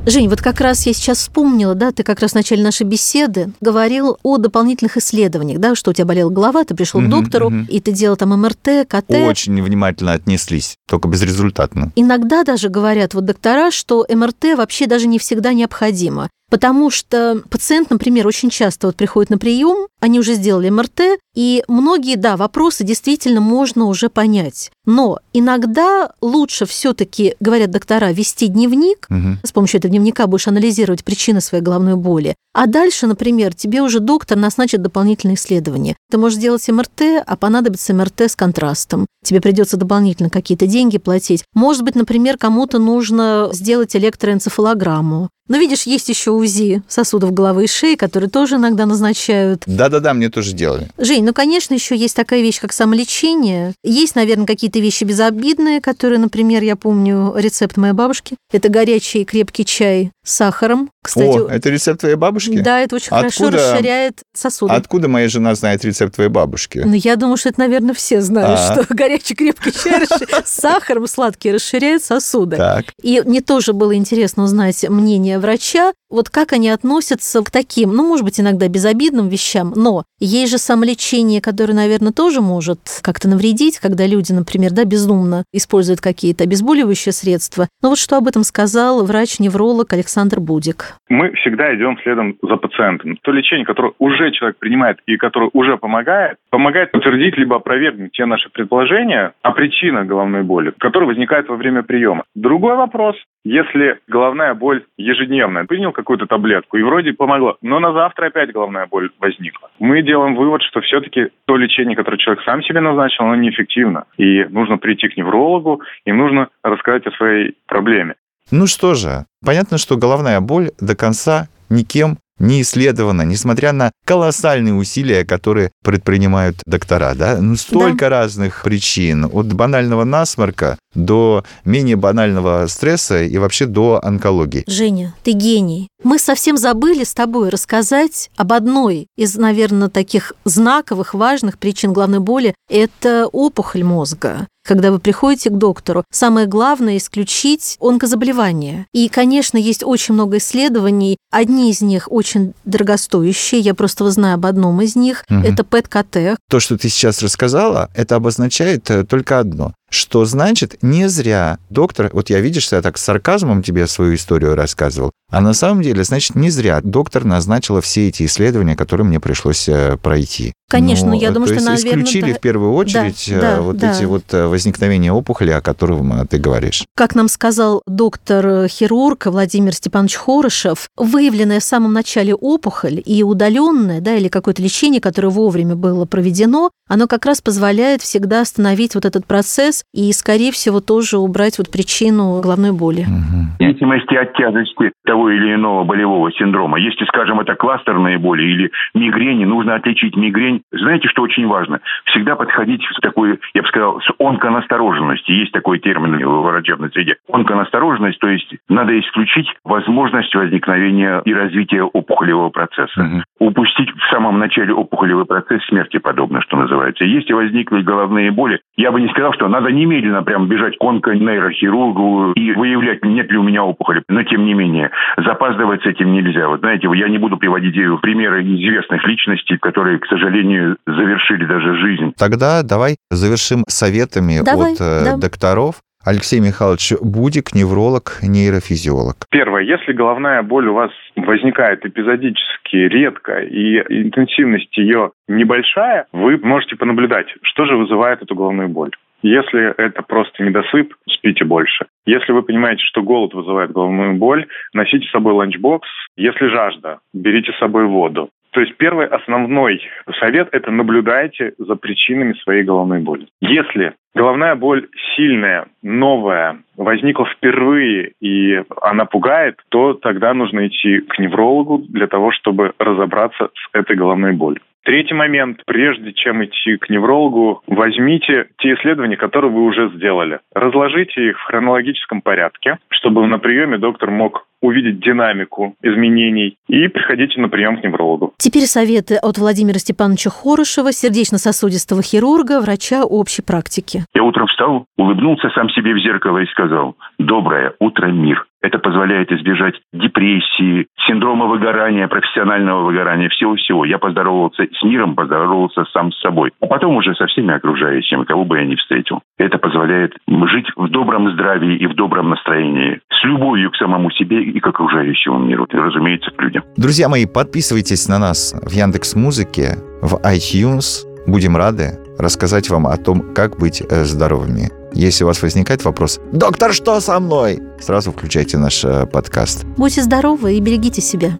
Жень, 0.03 0.29
вот 0.29 0.41
как 0.41 0.59
раз 0.61 0.87
я 0.87 0.93
сейчас 0.93 1.19
вспомнила, 1.19 1.75
да, 1.75 1.91
ты 1.91 2.01
как 2.01 2.21
раз 2.21 2.31
в 2.31 2.35
начале 2.35 2.63
нашей 2.63 2.87
беседы 2.87 3.53
говорил 3.61 4.17
о 4.23 4.37
дополнительных 4.37 4.97
исследованиях, 4.97 5.59
да, 5.59 5.75
что 5.75 5.91
у 5.91 5.93
тебя 5.93 6.05
болела 6.05 6.31
голова, 6.31 6.63
ты 6.63 6.73
пришел 6.73 6.99
к 7.01 7.03
Мгм, 7.03 7.11
доктору, 7.21 7.49
мгм. 7.51 7.67
и 7.69 7.79
ты 7.79 7.91
делал 7.91 8.17
там 8.17 8.29
МРТ, 8.29 8.87
КТ. 8.89 9.11
Очень 9.11 9.61
внимательно 9.61 10.13
отнеслись, 10.13 10.73
только 10.89 11.07
безрезультатно. 11.07 11.91
Иногда 11.95 12.43
даже 12.43 12.69
говорят 12.69 13.13
вот 13.13 13.25
доктора, 13.25 13.69
что 13.69 14.03
МРТ 14.11 14.57
вообще 14.57 14.87
даже 14.87 15.05
не 15.05 15.19
всегда 15.19 15.53
необходимо. 15.53 16.29
Потому 16.51 16.89
что 16.89 17.41
пациент, 17.49 17.89
например, 17.89 18.27
очень 18.27 18.49
часто 18.49 18.87
вот 18.87 18.97
приходит 18.97 19.29
на 19.29 19.37
прием, 19.37 19.87
они 20.01 20.19
уже 20.19 20.33
сделали 20.33 20.69
МРТ, 20.69 21.17
и 21.33 21.63
многие, 21.69 22.17
да, 22.17 22.35
вопросы 22.35 22.83
действительно 22.83 23.39
можно 23.39 23.85
уже 23.85 24.09
понять. 24.09 24.69
Но 24.85 25.19
иногда 25.31 26.11
лучше 26.21 26.65
все-таки, 26.65 27.35
говорят 27.39 27.71
доктора, 27.71 28.11
вести 28.11 28.47
дневник, 28.47 29.05
Мгм. 29.09 29.39
с 29.43 29.51
помощью 29.53 29.77
этого 29.79 29.91
дневника 29.91 30.27
будешь 30.27 30.47
анализировать 30.49 31.05
причины 31.05 31.39
своей 31.39 31.63
головной 31.63 31.95
боли. 31.95 32.35
А 32.53 32.67
дальше, 32.67 33.07
например, 33.07 33.53
тебе 33.53 33.81
уже 33.81 34.01
доктор 34.01 34.37
назначит 34.37 34.81
дополнительные 34.81 35.35
исследования. 35.35 35.95
Ты 36.09 36.17
можешь 36.17 36.37
сделать 36.37 36.67
МРТ, 36.67 37.23
а 37.25 37.37
понадобится 37.37 37.93
МРТ 37.93 38.21
с 38.23 38.35
контрастом. 38.35 39.05
Тебе 39.23 39.39
придется 39.39 39.77
дополнительно 39.77 40.29
какие-то 40.29 40.67
деньги 40.67 40.97
платить. 40.97 41.45
Может 41.53 41.83
быть, 41.83 41.95
например, 41.95 42.37
кому-то 42.37 42.77
нужно 42.77 43.49
сделать 43.53 43.95
электроэнцефалограмму. 43.95 45.29
Но 45.51 45.57
видишь, 45.57 45.83
есть 45.83 46.07
еще 46.07 46.31
УЗИ 46.31 46.81
сосудов 46.87 47.33
головы 47.33 47.65
и 47.65 47.67
шеи, 47.67 47.95
которые 47.95 48.29
тоже 48.29 48.55
иногда 48.55 48.85
назначают. 48.85 49.63
Да-да-да, 49.65 50.13
мне 50.13 50.29
тоже 50.29 50.53
делали. 50.53 50.87
Жень, 50.97 51.25
ну, 51.25 51.33
конечно, 51.33 51.73
еще 51.73 51.93
есть 51.93 52.15
такая 52.15 52.41
вещь, 52.41 52.61
как 52.61 52.71
самолечение. 52.71 53.73
Есть, 53.83 54.15
наверное, 54.15 54.45
какие-то 54.45 54.79
вещи 54.79 55.03
безобидные, 55.03 55.81
которые, 55.81 56.19
например, 56.19 56.63
я 56.63 56.77
помню 56.77 57.33
рецепт 57.35 57.75
моей 57.75 57.91
бабушки. 57.91 58.37
Это 58.53 58.69
горячий 58.69 59.25
крепкий 59.25 59.65
чай 59.65 60.11
сахаром. 60.23 60.91
Кстати, 61.03 61.37
О, 61.37 61.47
это 61.47 61.69
рецепт 61.69 62.01
твоей 62.01 62.15
бабушки? 62.15 62.61
да, 62.61 62.79
это 62.81 62.95
очень 62.97 63.09
хорошо 63.09 63.45
Откуда- 63.45 63.57
расширяет 63.73 64.21
сосуды. 64.33 64.73
Откуда 64.73 65.07
моя 65.07 65.27
жена 65.27 65.55
знает 65.55 65.83
рецепт 65.83 66.15
твоей 66.15 66.29
бабушки? 66.29 66.81
Ну, 66.85 66.93
я 66.93 67.15
думаю, 67.15 67.37
что 67.37 67.49
это, 67.49 67.59
наверное, 67.59 67.93
все 67.95 68.21
знают, 68.21 68.59
А. 68.59 68.83
что 68.83 68.93
горячий 68.93 69.33
крепкий 69.35 69.71
чай 69.71 70.05
с 70.45 70.49
сахаром 70.51 71.07
сладкий 71.07 71.51
расширяет 71.51 72.03
сосуды. 72.03 72.57
Так. 72.57 72.85
И 73.01 73.21
мне 73.25 73.41
тоже 73.41 73.73
было 73.73 73.95
интересно 73.95 74.43
узнать 74.43 74.87
мнение 74.87 75.39
врача, 75.39 75.93
вот 76.11 76.29
как 76.29 76.53
они 76.53 76.69
относятся 76.69 77.43
к 77.43 77.49
таким, 77.49 77.93
ну, 77.93 78.07
может 78.07 78.25
быть, 78.25 78.39
иногда 78.39 78.67
безобидным 78.67 79.29
вещам, 79.29 79.73
но 79.75 80.03
есть 80.19 80.51
же 80.51 80.57
самолечение, 80.57 81.41
которое, 81.41 81.73
наверное, 81.73 82.11
тоже 82.11 82.41
может 82.41 82.79
как-то 83.01 83.27
навредить, 83.27 83.79
когда 83.79 84.05
люди, 84.05 84.31
например, 84.31 84.71
да, 84.71 84.85
безумно 84.85 85.43
используют 85.53 86.01
какие-то 86.01 86.43
обезболивающие 86.43 87.13
средства. 87.13 87.67
Но 87.81 87.89
вот 87.89 87.97
что 87.97 88.17
об 88.17 88.27
этом 88.27 88.43
сказал 88.43 89.03
врач-невролог 89.05 89.91
Александр 89.93 90.39
Будик. 90.39 90.97
Мы 91.09 91.31
всегда 91.33 91.73
идем 91.75 91.97
следом 92.03 92.37
за 92.41 92.57
пациентом. 92.57 93.17
То 93.21 93.31
лечение, 93.31 93.65
которое 93.65 93.93
уже 93.99 94.31
человек 94.31 94.57
принимает 94.57 94.97
и 95.05 95.17
которое 95.17 95.49
уже 95.53 95.77
помогает, 95.77 96.37
помогает 96.49 96.91
подтвердить 96.91 97.37
либо 97.37 97.55
опровергнуть 97.55 98.11
те 98.11 98.25
наши 98.25 98.49
предположения 98.49 99.33
о 99.41 99.51
причинах 99.51 100.07
головной 100.07 100.43
боли, 100.43 100.73
которые 100.77 101.07
возникают 101.07 101.47
во 101.49 101.55
время 101.55 101.83
приема. 101.83 102.23
Другой 102.35 102.75
вопрос, 102.75 103.15
если 103.43 103.99
головная 104.07 104.53
боль 104.53 104.85
ежедневная, 104.97 105.65
принял 105.65 105.91
какую-то 105.91 106.27
таблетку 106.27 106.77
и 106.77 106.83
вроде 106.83 107.13
помогло, 107.13 107.57
но 107.61 107.79
на 107.79 107.93
завтра 107.93 108.27
опять 108.27 108.51
головная 108.51 108.87
боль 108.87 109.09
возникла. 109.19 109.69
Мы 109.79 110.01
делаем 110.03 110.35
вывод, 110.35 110.61
что 110.63 110.81
все-таки 110.81 111.29
то 111.45 111.55
лечение, 111.57 111.95
которое 111.95 112.17
человек 112.17 112.43
сам 112.45 112.61
себе 112.63 112.81
назначил, 112.81 113.23
оно 113.23 113.35
неэффективно. 113.35 114.05
И 114.17 114.43
нужно 114.45 114.77
прийти 114.77 115.07
к 115.07 115.17
неврологу, 115.17 115.81
и 116.05 116.11
нужно 116.11 116.49
рассказать 116.63 117.05
о 117.07 117.11
своей 117.11 117.55
проблеме. 117.65 118.15
Ну 118.51 118.67
что 118.67 118.93
же, 118.95 119.25
понятно, 119.45 119.77
что 119.77 119.97
головная 119.97 120.41
боль 120.41 120.71
до 120.79 120.95
конца 120.95 121.47
никем 121.69 122.17
не 122.41 122.61
исследована, 122.63 123.21
несмотря 123.21 123.71
на 123.71 123.91
колоссальные 124.05 124.73
усилия, 124.73 125.23
которые 125.23 125.71
предпринимают 125.83 126.57
доктора. 126.65 127.13
Да? 127.15 127.37
Ну, 127.37 127.55
столько 127.55 128.09
разных 128.09 128.63
причин, 128.63 129.29
от 129.31 129.53
банального 129.53 130.03
насморка 130.03 130.77
до 130.93 131.45
менее 131.63 131.95
банального 131.95 132.67
стресса 132.67 133.23
и 133.23 133.37
вообще 133.37 133.65
до 133.65 134.03
онкологии. 134.03 134.63
Женя, 134.67 135.13
ты 135.23 135.31
гений. 135.31 135.87
Мы 136.03 136.19
совсем 136.19 136.57
забыли 136.57 137.03
с 137.03 137.13
тобой 137.13 137.49
рассказать 137.49 138.31
об 138.35 138.53
одной 138.53 139.07
из, 139.15 139.35
наверное, 139.35 139.89
таких 139.89 140.33
знаковых, 140.43 141.13
важных 141.13 141.59
причин 141.59 141.93
головной 141.93 142.19
боли. 142.19 142.55
Это 142.69 143.27
опухоль 143.27 143.83
мозга. 143.83 144.47
Когда 144.65 144.91
вы 144.91 144.99
приходите 144.99 145.49
к 145.49 145.57
доктору, 145.57 146.03
самое 146.11 146.47
главное 146.47 146.97
исключить 146.97 147.77
онкозаболевания. 147.79 148.85
И, 148.93 149.09
конечно, 149.09 149.57
есть 149.57 149.83
очень 149.83 150.13
много 150.13 150.37
исследований. 150.37 151.17
Одни 151.31 151.71
из 151.71 151.81
них 151.81 152.11
очень 152.11 152.53
дорогостоящие. 152.65 153.61
Я 153.61 153.73
просто 153.73 154.09
знаю 154.11 154.35
об 154.35 154.45
одном 154.45 154.81
из 154.81 154.95
них. 154.95 155.25
Мгм. 155.29 155.43
Это 155.43 155.63
ПЭТ-КТ. 155.63 156.37
То, 156.49 156.59
что 156.59 156.77
ты 156.77 156.89
сейчас 156.89 157.21
рассказала, 157.21 157.89
это 157.95 158.15
обозначает 158.15 158.89
э, 158.91 159.03
только 159.03 159.39
одно, 159.39 159.73
что 159.89 160.25
значит 160.25 160.77
не 160.81 161.09
зря 161.09 161.59
доктор, 161.69 162.09
вот 162.13 162.29
я 162.29 162.39
видишь, 162.39 162.71
я 162.71 162.81
так 162.81 162.97
с 162.97 163.03
сарказмом 163.03 163.61
тебе 163.61 163.87
свою 163.87 164.15
историю 164.15 164.55
рассказывал, 164.55 165.11
а 165.29 165.41
на 165.41 165.53
самом 165.53 165.81
деле, 165.81 166.03
значит, 166.03 166.35
не 166.35 166.49
зря 166.49 166.81
доктор 166.81 167.25
назначила 167.25 167.81
все 167.81 168.07
эти 168.07 168.25
исследования, 168.25 168.75
которые 168.75 169.05
мне 169.05 169.19
пришлось 169.19 169.67
э, 169.67 169.97
пройти. 169.97 170.53
Конечно, 170.71 171.09
Ну, 171.09 171.13
я 171.13 171.31
думаю, 171.31 171.49
то 171.49 171.59
что, 171.59 171.69
есть 171.71 171.83
наверное, 171.83 172.03
исключили 172.05 172.31
да. 172.31 172.37
в 172.37 172.41
первую 172.41 172.73
очередь 172.73 173.29
Да, 173.29 173.35
э, 173.35 173.41
да, 173.41 173.61
вот 173.61 173.77
да. 173.77 173.91
эти 173.91 174.05
вот 174.05 174.23
э, 174.31 174.47
возникновения 174.47 175.11
опухоли, 175.11 175.51
о 175.51 175.61
которых 175.61 175.99
ты 176.29 176.37
говоришь. 176.37 176.83
Как 176.95 177.15
нам 177.15 177.27
сказал 177.27 177.81
доктор-хирург 177.85 179.25
Владимир 179.25 179.73
Степанович 179.73 180.15
Хорошев, 180.15 180.87
выявленная 180.97 181.59
в 181.59 181.63
самом 181.63 181.93
начале 181.93 182.33
опухоль 182.33 183.01
и 183.03 183.23
удаленная, 183.23 183.99
да, 184.01 184.15
или 184.15 184.29
какое-то 184.29 184.61
лечение, 184.61 185.01
которое 185.01 185.29
вовремя 185.29 185.75
было 185.75 186.05
проведено, 186.05 186.69
оно 186.87 187.07
как 187.07 187.25
раз 187.25 187.41
позволяет 187.41 188.01
всегда 188.01 188.41
остановить 188.41 188.95
вот 188.95 189.05
этот 189.05 189.25
процесс 189.25 189.83
и, 189.93 190.11
скорее 190.13 190.51
всего, 190.51 190.79
тоже 190.79 191.17
убрать 191.17 191.57
вот 191.57 191.69
причину 191.69 192.41
головной 192.41 192.71
боли. 192.71 193.05
Мгм. 193.07 193.51
В 193.59 193.61
зависимости 193.61 194.15
от 194.15 194.33
тяжести 194.33 194.91
того 195.05 195.29
или 195.29 195.55
иного 195.55 195.83
болевого 195.83 196.31
синдрома. 196.31 196.79
Если, 196.79 197.05
скажем, 197.05 197.39
это 197.39 197.55
кластерные 197.55 198.17
боли 198.17 198.43
или 198.43 198.71
мигрени, 198.93 199.45
нужно 199.45 199.75
отличить 199.75 200.15
мигрень. 200.15 200.60
Знаете, 200.71 201.07
что 201.07 201.21
очень 201.21 201.47
важно? 201.47 201.79
Всегда 202.05 202.35
подходить 202.35 202.83
с 202.83 202.99
такой, 203.01 203.39
я 203.53 203.61
бы 203.61 203.67
сказал, 203.67 204.01
с 204.01 204.09
онконастороженностью. 204.19 205.35
Есть 205.35 205.51
такой 205.51 205.79
термин 205.79 206.17
в 206.25 206.43
врачебной 206.43 206.89
среде. 206.91 207.17
Онконастороженность, 207.31 208.19
то 208.19 208.27
есть 208.27 208.53
надо 208.69 208.97
исключить 208.99 209.47
возможность 209.63 210.33
возникновения 210.35 211.21
и 211.25 211.33
развития 211.33 211.83
опухолевого 211.83 212.49
процесса. 212.49 213.01
Мгм. 213.01 213.23
Упустить 213.39 213.89
в 213.89 214.09
самом 214.09 214.39
начале 214.39 214.73
опухолевый 214.73 215.25
процесс 215.25 215.63
смерти 215.65 215.97
подобно, 215.97 216.41
что 216.41 216.57
называется. 216.57 217.05
Если 217.05 217.33
возникли 217.33 217.81
головные 217.81 218.31
боли, 218.31 218.59
я 218.77 218.91
бы 218.91 219.01
не 219.01 219.09
сказал, 219.09 219.33
что 219.33 219.47
надо 219.47 219.71
немедленно 219.71 220.23
прям 220.23 220.47
бежать 220.47 220.77
к 220.77 220.83
онконейрохирургу 220.83 222.33
и 222.33 222.51
выявлять, 222.53 223.03
нет 223.03 223.31
ли 223.31 223.37
у 223.37 223.43
меня 223.43 223.63
опухоли. 223.63 224.03
Но 224.07 224.23
тем 224.23 224.45
не 224.45 224.53
менее, 224.53 224.91
запаздывать 225.17 225.83
с 225.83 225.85
этим 225.85 226.11
нельзя. 226.13 226.47
Вот 226.47 226.59
знаете, 226.59 226.89
я 226.93 227.07
не 227.09 227.17
буду 227.17 227.37
приводить 227.37 227.75
примеры 228.01 228.43
известных 228.43 229.05
личностей, 229.05 229.57
которые, 229.57 229.99
к 229.99 230.05
сожалению, 230.07 230.50
завершили 230.85 231.45
даже 231.45 231.75
жизнь. 231.77 232.13
Тогда 232.17 232.63
давай 232.63 232.95
завершим 233.09 233.63
советами 233.67 234.43
Давай, 234.43 234.73
от 234.73 234.81
э, 234.81 235.03
да. 235.05 235.17
докторов. 235.17 235.81
Алексей 236.03 236.39
Михайлович 236.39 236.93
Будик, 236.99 237.53
невролог, 237.53 238.19
нейрофизиолог. 238.23 239.17
Первое, 239.29 239.61
если 239.61 239.93
головная 239.93 240.41
боль 240.41 240.67
у 240.67 240.73
вас 240.73 240.89
возникает 241.15 241.85
эпизодически, 241.85 242.75
редко, 242.75 243.39
и 243.41 243.77
интенсивность 244.01 244.75
ее 244.77 245.11
небольшая, 245.27 246.07
вы 246.11 246.37
можете 246.37 246.75
понаблюдать, 246.75 247.27
что 247.43 247.65
же 247.65 247.77
вызывает 247.77 248.23
эту 248.23 248.33
головную 248.33 248.69
боль. 248.69 248.91
Если 249.21 249.75
это 249.77 250.01
просто 250.01 250.43
недосып, 250.43 250.95
спите 251.07 251.45
больше. 251.45 251.85
Если 252.05 252.31
вы 252.31 252.41
понимаете, 252.41 252.83
что 252.85 253.03
голод 253.03 253.33
вызывает 253.35 253.71
головную 253.71 254.15
боль, 254.15 254.47
носите 254.73 255.07
с 255.07 255.11
собой 255.11 255.33
ланчбокс. 255.33 255.87
Если 256.17 256.47
жажда, 256.47 256.99
берите 257.13 257.51
с 257.51 257.59
собой 257.59 257.85
воду. 257.85 258.29
То 258.51 258.61
есть 258.61 258.75
первый 258.77 259.07
основной 259.07 259.81
совет– 260.19 260.49
это 260.51 260.71
наблюдайте 260.71 261.53
за 261.57 261.75
причинами 261.75 262.33
своей 262.43 262.63
головной 262.63 262.99
боли. 262.99 263.27
Если 263.39 263.93
головная 264.13 264.55
боль 264.55 264.87
сильная, 265.15 265.67
новая, 265.81 266.59
возникла 266.75 267.25
впервые 267.25 268.11
и 268.21 268.61
она 268.81 269.05
пугает, 269.05 269.57
то 269.69 269.93
тогда 269.93 270.33
нужно 270.33 270.67
идти 270.67 270.99
к 270.99 271.17
неврологу 271.19 271.79
для 271.89 272.07
того, 272.07 272.31
чтобы 272.31 272.73
разобраться 272.77 273.49
с 273.53 273.69
этой 273.73 273.95
головной 273.95 274.33
болью. 274.33 274.61
Третий 274.83 275.13
момент. 275.13 275.61
Прежде 275.65 276.11
чем 276.11 276.43
идти 276.43 276.77
к 276.77 276.89
неврологу, 276.89 277.61
возьмите 277.67 278.47
те 278.57 278.73
исследования, 278.73 279.15
которые 279.15 279.51
вы 279.51 279.63
уже 279.63 279.89
сделали. 279.89 280.39
Разложите 280.55 281.29
их 281.29 281.39
в 281.39 281.43
хронологическом 281.43 282.21
порядке, 282.21 282.77
чтобы 282.89 283.25
на 283.27 283.37
приеме 283.37 283.77
доктор 283.77 284.09
мог 284.09 284.47
увидеть 284.61 284.99
динамику 284.99 285.75
изменений 285.81 286.57
и 286.67 286.87
приходите 286.87 287.39
на 287.41 287.49
прием 287.49 287.77
к 287.77 287.83
неврологу. 287.83 288.33
Теперь 288.37 288.63
советы 288.63 289.15
от 289.15 289.37
Владимира 289.37 289.79
Степановича 289.79 290.29
Хорошева, 290.29 290.91
сердечно-сосудистого 290.91 292.01
хирурга, 292.01 292.61
врача 292.61 293.03
общей 293.03 293.41
практики. 293.41 294.05
Я 294.13 294.23
утром 294.23 294.47
встал, 294.47 294.85
улыбнулся 294.97 295.49
сам 295.49 295.69
себе 295.69 295.93
в 295.93 295.99
зеркало 295.99 296.39
и 296.39 296.45
сказал 296.47 296.95
«Доброе 297.17 297.73
утро, 297.79 298.07
мир». 298.07 298.45
Это 298.61 298.77
позволяет 298.77 299.31
избежать 299.31 299.73
депрессии, 299.91 300.85
синдрома 301.07 301.47
выгорания, 301.47 302.07
профессионального 302.07 302.83
выгорания, 302.83 303.27
всего-всего. 303.29 303.85
Я 303.85 303.97
поздоровался 303.97 304.67
с 304.71 304.83
миром, 304.83 305.15
поздоровался 305.15 305.85
сам 305.85 306.11
с 306.11 306.19
собой. 306.19 306.51
А 306.61 306.67
потом 306.67 306.95
уже 306.95 307.15
со 307.15 307.25
всеми 307.25 307.55
окружающими, 307.55 308.23
кого 308.23 308.45
бы 308.45 308.59
я 308.59 308.65
ни 308.65 308.75
встретил. 308.75 309.21
Это 309.41 309.57
позволяет 309.57 310.13
жить 310.27 310.67
в 310.75 310.87
добром 310.89 311.31
здравии 311.31 311.75
и 311.75 311.87
в 311.87 311.95
добром 311.95 312.29
настроении. 312.29 313.01
С 313.09 313.23
любовью 313.23 313.71
к 313.71 313.75
самому 313.75 314.11
себе 314.11 314.43
и 314.43 314.59
к 314.59 314.67
окружающему 314.67 315.39
миру. 315.39 315.65
И, 315.65 315.75
разумеется, 315.75 316.29
к 316.29 316.39
людям. 316.43 316.63
Друзья 316.77 317.09
мои, 317.09 317.25
подписывайтесь 317.25 318.07
на 318.07 318.19
нас 318.19 318.53
в 318.53 318.71
Яндекс 318.71 319.15
Музыке, 319.15 319.77
в 320.03 320.21
iTunes. 320.23 321.07
Будем 321.25 321.57
рады 321.57 321.97
рассказать 322.19 322.69
вам 322.69 322.85
о 322.85 322.97
том, 322.97 323.33
как 323.33 323.57
быть 323.57 323.81
э, 323.81 324.03
здоровыми. 324.03 324.69
Если 324.93 325.23
у 325.23 325.27
вас 325.27 325.41
возникает 325.41 325.83
вопрос 325.85 326.19
«Доктор, 326.31 326.71
что 326.71 326.99
со 326.99 327.19
мной?», 327.19 327.59
сразу 327.79 328.11
включайте 328.11 328.59
наш 328.59 328.85
э, 328.85 329.07
подкаст. 329.11 329.65
Будьте 329.75 330.01
здоровы 330.01 330.53
и 330.53 330.61
берегите 330.61 331.01
себя. 331.01 331.31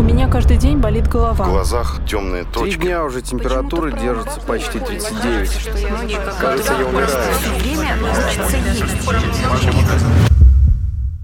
У 0.00 0.02
меня 0.02 0.28
каждый 0.28 0.56
день 0.56 0.78
болит 0.78 1.08
В 1.08 1.10
голова. 1.10 1.44
глазах 1.44 2.00
темные 2.08 2.44
Три 2.44 2.52
точки. 2.52 2.78
дня 2.78 3.04
уже 3.04 3.20
температура 3.20 3.90
держится 3.92 4.40
почти 4.40 4.78
39. 4.80 5.70
Кажется, 6.40 6.72
я 6.72 6.86
умираю. 6.86 7.10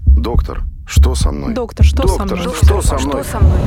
Доктор, 0.05 0.61
Что 0.85 1.15
со 1.15 1.31
мной? 1.31 1.55
Доктор, 1.55 1.83
что 1.87 2.07
со 2.07 2.19
Доктор, 2.19 2.37
мной? 2.37 2.53
что 2.55 2.81
со 2.83 2.97
мной? 2.99 3.23
Что 3.23 3.31
со 3.31 3.39
мной? 3.39 3.57